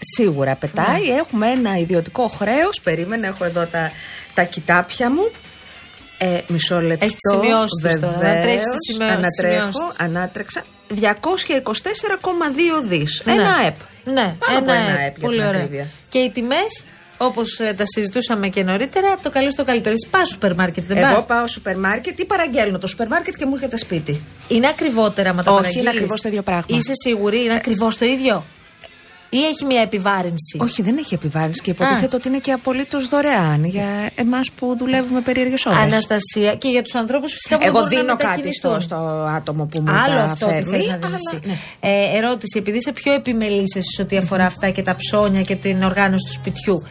Σίγουρα 0.00 0.54
πετάει. 0.54 1.00
Ναι. 1.08 1.14
Έχουμε 1.14 1.50
ένα 1.50 1.76
ιδιωτικό 1.78 2.28
χρέος. 2.28 2.80
Περίμενε, 2.82 3.26
έχω 3.26 3.44
εδώ 3.44 3.64
τα, 3.66 3.90
τα 4.34 4.42
κοιτάπια 4.42 5.10
μου. 5.10 5.30
Ε, 6.18 6.40
μισό 6.46 6.80
λεπτό. 6.80 7.04
Έχεις 7.04 7.16
τις 7.16 7.30
σημειώσεις 7.32 7.82
της 7.82 8.00
τώρα, 8.00 8.12
Βεβαίως, 8.18 8.34
να 8.36 8.40
τρέχεις 8.42 8.64
τις 8.64 8.92
σημειώσεις, 8.92 9.16
Ανατρέχω, 9.16 9.70
σημειώσεις. 9.72 9.98
ανάτρεξα. 10.00 10.64
224,2 10.88 12.82
δις. 12.88 13.22
Ναι. 13.24 13.32
Ένα 13.32 13.54
ΕΠ. 13.66 13.74
Ναι, 14.04 14.14
Πάνω 14.14 14.58
από 14.58 14.70
ένα 14.70 14.74
ένα 14.74 15.00
ΕΠ. 15.00 15.06
ΕΠ, 15.06 15.16
για 15.18 15.26
Πολύ 15.26 15.38
την 15.38 15.46
ωραία. 15.46 15.60
ακρίβεια. 15.62 15.86
Και 16.08 16.18
οι 16.18 16.30
τιμές, 16.30 16.82
όπως 17.16 17.56
τα 17.76 17.84
συζητούσαμε 17.94 18.48
και 18.48 18.62
νωρίτερα, 18.62 19.12
από 19.12 19.22
το 19.22 19.30
καλό 19.30 19.50
στο 19.50 19.64
καλύτερο. 19.64 19.94
Εσύ 19.94 20.08
πας 20.10 20.28
σούπερ 20.28 20.54
μάρκετ, 20.54 20.84
δεν 20.88 20.96
Εγώ 20.96 21.14
πας; 21.14 21.24
πάω 21.26 21.38
στο 21.38 21.48
σούπερ 21.48 21.78
μάρκετ 21.78 22.18
ή 22.18 22.24
παραγγέλνω 22.24 22.78
το 22.78 22.86
σούπερ 22.86 23.06
μάρκετ 23.08 23.34
και 23.36 23.46
μου 23.46 23.54
έρχεται 23.54 23.76
σπίτι. 23.76 24.20
Είναι 24.48 24.66
ακριβότερα 24.68 25.34
με 25.34 25.42
τα 25.42 25.50
Όχι, 25.50 25.56
παραγγείλεις; 25.60 25.80
είναι 25.86 25.90
ακριβώς 25.96 26.20
το 26.20 26.28
ίδιο 26.28 26.42
πράγμα. 26.42 26.64
Είσαι 26.66 26.92
σίγουρη, 27.04 27.42
είναι 27.44 27.54
ακριβώς 27.54 27.98
το 27.98 28.04
ίδιο; 28.04 28.44
Ή 29.30 29.44
έχει 29.44 29.64
μια 29.64 29.80
επιβάρυνση; 29.80 30.58
Όχι, 30.60 30.82
δεν 30.82 30.96
έχει 30.96 31.14
επιβάρυνση 31.14 31.60
και 31.62 31.70
υποτίθεται 31.70 32.16
ότι 32.16 32.28
είναι 32.28 32.38
και 32.38 32.52
απολύτως 32.52 33.08
δωρεάν 33.08 33.64
για 33.64 34.10
εμάς 34.14 34.50
που 34.50 34.76
δουλεύουμε 34.78 35.20
περίεργες 35.20 35.66
ώρες. 35.66 35.78
Αναστασία 35.78 36.54
και 36.54 36.68
για 36.68 36.82
τους 36.82 36.94
ανθρώπους 36.94 37.32
φυσικά 37.32 37.56
που 37.58 37.62
δεν 37.64 37.74
Εγώ 37.74 37.78
μπορούν 37.82 37.94
να 37.94 38.00
δίνω 38.00 38.16
κάτι 38.16 38.24
μετακινηθούν. 38.28 38.80
στο, 38.80 38.96
στο 38.96 38.96
άτομο 39.36 39.64
που 39.64 39.80
μου 39.80 39.90
Άλλο 39.90 40.14
τα 40.14 40.22
αυτό 40.24 40.46
ότι 40.46 40.54
φέρνει, 40.54 40.70
θες 40.70 40.86
να 40.86 40.96
δίνεις 40.96 41.04
αλλά, 41.04 41.14
εσύ. 41.14 41.40
ναι. 41.46 41.54
Ε, 41.80 42.16
ερώτηση, 42.16 42.58
επειδή 42.58 42.76
είσαι 42.76 42.92
πιο 42.92 43.12
επιμελής 43.12 43.74
εσύ 43.76 43.90
σε 43.90 44.02
ό,τι 44.02 44.16
αφορά 44.16 44.44
αυτά 44.44 44.70
και 44.70 44.82
τα 44.82 44.96
ψώνια 44.96 45.42
και 45.42 45.56
την 45.56 45.82
οργάνωση 45.82 46.24
του 46.26 46.32
σπιτιού, 46.32 46.82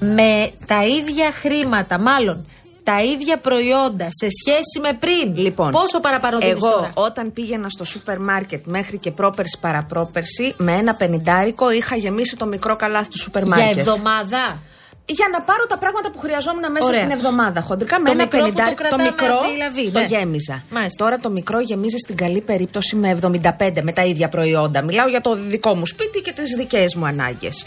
με 0.00 0.50
τα 0.66 0.84
ίδια 0.84 1.30
χρήματα, 1.32 1.98
μάλλον 1.98 2.46
τα 2.88 3.02
ίδια 3.02 3.36
προϊόντα 3.38 4.08
σε 4.20 4.28
σχέση 4.40 4.76
με 4.82 4.92
πριν. 4.92 5.36
Λοιπόν, 5.44 5.70
πόσο 5.70 6.00
παραπάνω 6.00 6.38
δίνεις 6.38 6.52
εγώ 6.52 6.70
τώρα; 6.70 6.90
όταν 6.94 7.32
πήγαινα 7.32 7.68
στο 7.68 7.84
σούπερ 7.84 8.18
μάρκετ 8.20 8.62
μέχρι 8.66 8.98
και 8.98 9.10
πρόπερση 9.10 9.58
παραπρόπερση, 9.60 10.54
με 10.56 10.72
ένα 10.72 10.94
πενιντάρικο 10.94 11.70
είχα 11.70 11.96
γεμίσει 11.96 12.36
το 12.36 12.46
μικρό 12.46 12.76
καλάθι 12.76 13.10
του 13.10 13.18
σούπερ 13.18 13.42
Για 13.42 13.56
μάρκετ. 13.56 13.78
εβδομάδα; 13.78 14.58
Για 15.04 15.28
να 15.32 15.40
πάρω 15.40 15.66
τα 15.66 15.78
πράγματα 15.78 16.10
που 16.10 16.18
χρειαζόμουν 16.18 16.72
μέσα 16.72 16.86
Ωραία. 16.86 17.00
στην 17.00 17.10
εβδομάδα. 17.10 17.60
Χοντρικά 17.60 18.00
με 18.00 18.04
Το 18.04 18.10
ένα 18.10 18.22
μικρό 18.22 18.38
που 18.38 18.44
το 18.46 18.52
πενιντάρικο. 18.52 18.82
Το, 18.82 18.88
κρατάμε 18.88 19.02
μικρό 19.02 19.34
από 19.38 19.50
τη 19.50 19.56
λαβή, 19.56 19.90
το 19.90 19.98
ναι. 19.98 20.06
γέμιζα. 20.06 20.62
Μάλιστα. 20.70 21.04
Τώρα 21.04 21.18
το 21.18 21.30
μικρό 21.30 21.60
γεμίζει 21.60 21.96
στην 21.96 22.16
καλή 22.16 22.40
περίπτωση 22.40 22.96
με 22.96 23.18
75 23.22 23.82
με 23.82 23.92
τα 23.92 24.04
ίδια 24.04 24.28
προϊόντα. 24.28 24.82
Μιλάω 24.82 25.08
για 25.08 25.20
το 25.20 25.34
δικό 25.34 25.74
μου 25.74 25.86
σπίτι 25.86 26.20
και 26.20 26.32
τις 26.32 26.56
δικές 26.56 26.94
μου 26.94 27.06
ανάγκες. 27.06 27.64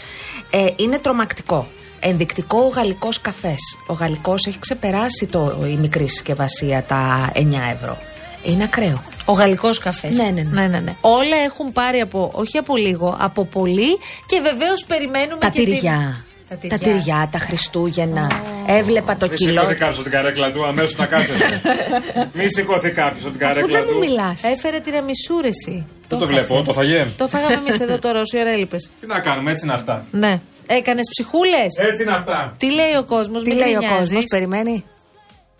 Ε, 0.50 0.66
είναι 0.76 0.98
τρομακτικό. 0.98 1.66
Ενδεικτικό 2.00 2.58
ο 2.58 2.68
γαλλικός 2.68 3.20
καφές. 3.20 3.58
Ο 3.86 3.92
γαλλικός 3.92 4.46
έχει 4.46 4.58
ξεπεράσει 4.58 5.26
το, 5.26 5.64
η 5.70 5.76
μικρή 5.76 6.06
συσκευασία 6.08 6.82
τα 6.82 7.32
9 7.34 7.38
ευρώ. 7.74 7.98
Είναι 8.44 8.64
ακραίο. 8.64 9.02
Ο 9.24 9.32
γαλλικός 9.32 9.78
καφές. 9.78 10.16
Ναι, 10.16 10.30
ναι, 10.66 10.66
ναι. 10.80 10.94
Όλα 11.00 11.36
έχουν 11.44 11.72
πάρει 11.72 12.00
από, 12.00 12.30
όχι 12.34 12.58
από 12.58 12.76
λίγο, 12.76 13.16
από 13.20 13.44
πολύ 13.44 13.98
και 14.26 14.40
βεβαίως 14.42 14.84
περιμένουμε 14.86 15.38
Τα 15.40 15.48
και 15.48 15.60
την- 15.62 15.72
τυριά. 15.74 16.24
Τα 16.48 16.56
Τα 16.68 16.78
τυριά, 16.78 17.28
τα 17.32 17.38
Χριστούγεννα. 17.38 18.30
Έβλεπα 18.66 19.16
το 19.16 19.26
Μη 19.30 19.34
κιλό. 19.34 19.60
σηκώθει 19.60 19.74
κάποιο 19.74 19.94
από 19.94 20.02
την 20.02 20.10
καρέκλα 20.12 20.52
του, 20.52 20.66
αμέσως 20.66 20.96
να 20.96 21.06
κάτσετε. 21.06 21.60
Μη 22.36 22.44
σηκώθει 22.48 22.90
κάποιος 22.90 23.24
από 23.26 23.36
την 23.36 23.46
Αφού 23.46 23.54
καρέκλα 23.54 23.78
δεν 23.78 23.88
μου 23.88 23.92
του. 23.92 23.98
μιλάς. 23.98 24.42
Έφερε 24.42 24.78
τυραμισούρεση. 24.80 25.86
Δεν 26.08 26.18
το 26.18 26.26
βλέπω, 26.26 26.62
το 26.62 26.72
φαγέ. 26.72 27.06
Το 27.16 27.28
φάγαμε 27.28 27.54
εμείς 27.54 27.80
εδώ 27.80 27.98
τώρα, 27.98 28.20
όση 28.20 28.38
ώρα 28.38 28.50
έλειπε. 28.50 28.76
Τι 29.00 29.06
να 29.06 29.20
κάνουμε, 29.20 29.50
έτσι 29.50 29.64
είναι 29.64 29.74
αυτά. 29.74 30.04
Ναι. 30.10 30.40
Έκανες 30.78 31.06
ψυχούλες; 31.10 31.66
Έτσι 31.90 32.02
είναι 32.02 32.12
αυτά. 32.12 32.54
Τι 32.58 32.70
λέει 32.72 32.94
ο 32.94 33.04
κόσμος, 33.04 33.42
Τι 33.42 33.48
μην 33.48 33.58
λέει 33.58 33.74
ο 33.74 33.78
γκρινιάζεις. 33.78 33.98
κόσμος, 34.08 34.24
περιμένει. 34.30 34.84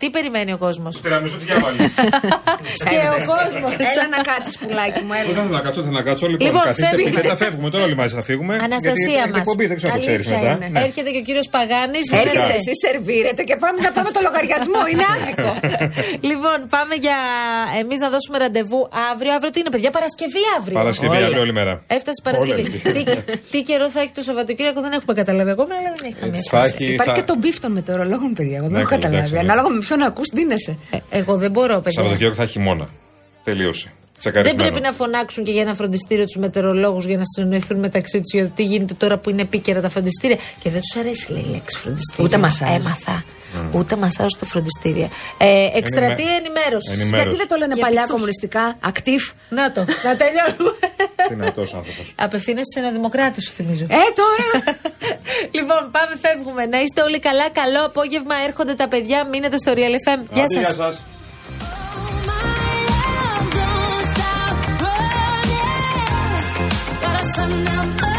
Τι 0.01 0.07
περιμένει 0.15 0.51
ο 0.57 0.59
κόσμος; 0.65 0.91
Το 0.95 1.01
τυραμισού 1.05 1.37
τι 1.41 1.45
διάβαλε. 1.49 1.77
Και 2.91 2.99
ο 3.17 3.19
κόσμος. 3.33 3.71
Έλα 3.91 4.05
να 4.15 4.19
κάτσεις 4.31 4.55
πουλάκι 4.61 5.01
μου, 5.07 5.13
Δεν 5.13 5.21
έλα. 5.23 5.33
θέλω 5.37 5.51
να 5.57 5.61
κάτσω, 5.65 5.79
θέλω 5.85 5.97
να 6.01 6.05
κάτσω. 6.09 6.25
Λοιπόν, 6.33 6.45
Λοιπόν, 6.47 6.63
καθίστε, 6.69 6.89
φεύγουμε. 6.95 7.09
πείτε, 7.19 7.27
τα 7.33 7.37
φεύγουμε. 7.43 7.67
Τώρα 7.73 7.83
όλοι 7.87 7.97
μαζί 8.01 8.13
θα 8.19 8.23
φύγουμε. 8.29 8.53
Αναστασία 8.67 8.93
γιατί 8.95 9.11
έχετε 9.21 9.31
μας. 9.37 9.41
εκπομπή, 9.43 9.63
δεν 9.71 9.77
ξέρω 9.79 9.91
αν 9.93 9.99
το 9.99 10.05
ξέρεις 10.05 10.25
Αλήθεια 10.27 10.41
μετά. 10.43 10.51
είναι. 10.55 10.67
Ναι. 10.73 10.79
Έρχεται 10.87 11.09
και 11.13 11.21
ο 11.23 11.25
κύριος 11.27 11.47
Παγάνης. 11.55 12.05
Έρχεστε 12.23 12.53
εσείς, 12.61 12.77
σερβίρετε 12.85 13.41
και 13.49 13.55
πάμε 13.63 13.77
να 13.87 13.91
πάμε 13.97 14.09
το 14.15 14.19
λογαριασμό. 14.27 14.81
Είναι 14.91 15.05
άδικο. 15.13 15.51
λοιπόν, 16.29 16.57
πάμε 16.75 16.93
για 17.05 17.17
εμείς 17.81 17.99
να 18.05 18.09
δώσουμε 18.13 18.37
ραντεβού 18.43 18.81
αύριο. 19.11 19.31
Αύριο 19.37 19.49
τι 19.53 19.59
είναι, 19.61 19.71
παιδιά, 19.75 19.89
Παρασκευή 19.97 20.43
αύριο. 20.57 20.75
Παρασκευή, 20.81 21.15
Όλα. 21.17 21.27
αύριο 21.29 21.41
όλη 21.45 21.53
μέρα. 21.59 21.73
Έφτασε 21.97 22.17
η 22.21 22.23
Παρασκευή. 22.27 22.63
Όλα. 22.85 22.93
τι, 22.95 23.01
τι 23.51 23.59
καιρό 23.69 23.85
θα 23.95 23.99
έχει 24.03 24.13
το 24.19 24.23
Σαββατοκύριακο 24.27 24.79
δεν 24.85 24.91
έχουμε 24.97 25.13
καταλάβει 25.21 25.51
ακόμα, 25.55 25.71
αλλά 25.79 25.89
δεν 25.95 26.03
έχει 26.09 26.17
καμία 26.23 26.41
Θα 26.53 26.57
σχέση. 26.59 26.73
έχει. 26.83 26.85
Υπάρχει 26.97 27.11
θα- 27.13 27.19
και 27.19 27.25
το 27.31 27.35
beef 27.41 27.55
των 27.63 27.71
μετεωρολόγων, 27.77 28.29
παιδιά. 28.37 28.57
Εγώ 28.61 28.67
δεν 28.71 28.75
Ναι, 28.75 28.83
έχω 28.85 28.89
καλά, 28.93 29.01
καταλάβει. 29.01 29.27
εντάξει, 29.29 29.45
Ανάλογα 29.45 29.69
με 29.75 29.81
ποιον 29.95 30.07
ακούς, 30.07 30.29
δίνεσαι. 30.33 30.77
Ε, 30.91 30.97
εγώ 31.09 31.37
δεν 31.37 31.51
μπορώ, 31.51 31.75
παιδιά. 31.75 31.91
Σαββατοκύριακο 31.91 32.35
θα 32.35 32.43
έχει 32.43 32.51
χειμώνα. 32.51 32.89
Τελείωσε. 33.43 33.85
Δεν 33.85 34.19
Τσακαρισμένο. 34.19 34.61
πρέπει 34.69 34.81
να 34.85 34.91
φωνάξουν 34.91 35.43
και 35.43 35.51
για 35.51 35.61
ένα 35.61 35.73
φροντιστήριο 35.73 36.25
τους 36.25 36.35
μετεωρολόγους 36.35 37.05
για 37.05 37.17
να 37.17 37.23
συνεννοηθούν 37.35 37.79
μεταξύ 37.79 38.21
τους 38.21 38.33
για 38.33 38.43
το 38.47 38.51
τι 38.55 38.63
γίνεται 38.63 38.93
τώρα 38.93 39.17
που 39.17 39.29
είναι 39.29 39.41
επίκαιρα 39.41 39.81
τα 39.81 39.89
φροντιστήρια. 39.89 40.37
Και 40.63 40.69
δεν 40.69 40.81
τους 40.81 40.95
αρέσει, 41.01 41.31
λέει 41.31 41.43
η 41.47 41.51
λέξη 41.51 41.77
φροντιστήριο. 41.77 42.25
Ούτε 42.25 42.37
μασάζ. 42.37 42.69
Έμαθα. 42.69 43.23
Ούτε 43.71 43.95
μασάζ 43.95 44.27
στο 44.35 44.45
φροντιστήρια. 44.45 45.09
Ε, 45.37 45.65
εκστρατεία 45.77 46.25
Ενημέ- 46.25 46.45
ενημέρωσης. 46.45 46.93
Ενημέρωσης. 46.93 47.21
Γιατί 47.23 47.35
δεν 47.35 47.47
το 47.47 47.55
λένε 47.55 47.73
Για 47.73 47.83
παλιά 47.83 48.01
ποιους; 48.01 48.11
κομμουνιστικά, 48.13 48.75
ακτίβ. 48.79 49.23
Να 49.49 49.71
το, 49.71 49.79
να 50.03 50.15
τελειώνουμε. 50.21 50.75
Δυνατό 51.33 51.61
άνθρωπος. 51.61 52.13
Απευθύνεσαι 52.15 52.71
σε 52.73 52.79
ένα 52.79 52.91
δημοκράτη, 52.91 53.41
σου 53.41 53.51
θυμίζω. 53.51 53.83
Ε, 53.83 53.95
τώρα. 54.21 54.47
λοιπόν, 55.57 55.81
πάμε, 55.91 56.13
φεύγουμε. 56.21 56.65
Να 56.65 56.79
είστε 56.81 57.01
όλοι 57.01 57.19
καλά. 57.19 57.49
Καλό 57.49 57.85
απόγευμα. 57.85 58.35
Έρχονται 58.47 58.73
τα 58.73 58.87
παιδιά. 58.87 59.25
Μείνετε 59.31 59.57
στο 59.57 59.71
Real 59.75 59.95
FM. 60.05 60.19
Γεια 60.33 60.43
Άντε, 60.43 60.63
σας. 60.65 60.75
σας. 60.75 61.01
Don't 63.57 64.03
stop 64.11 64.57
running. 64.83 65.69
Got 67.03 67.15
a 67.21 67.25
son 67.35 67.51
number 67.67 68.10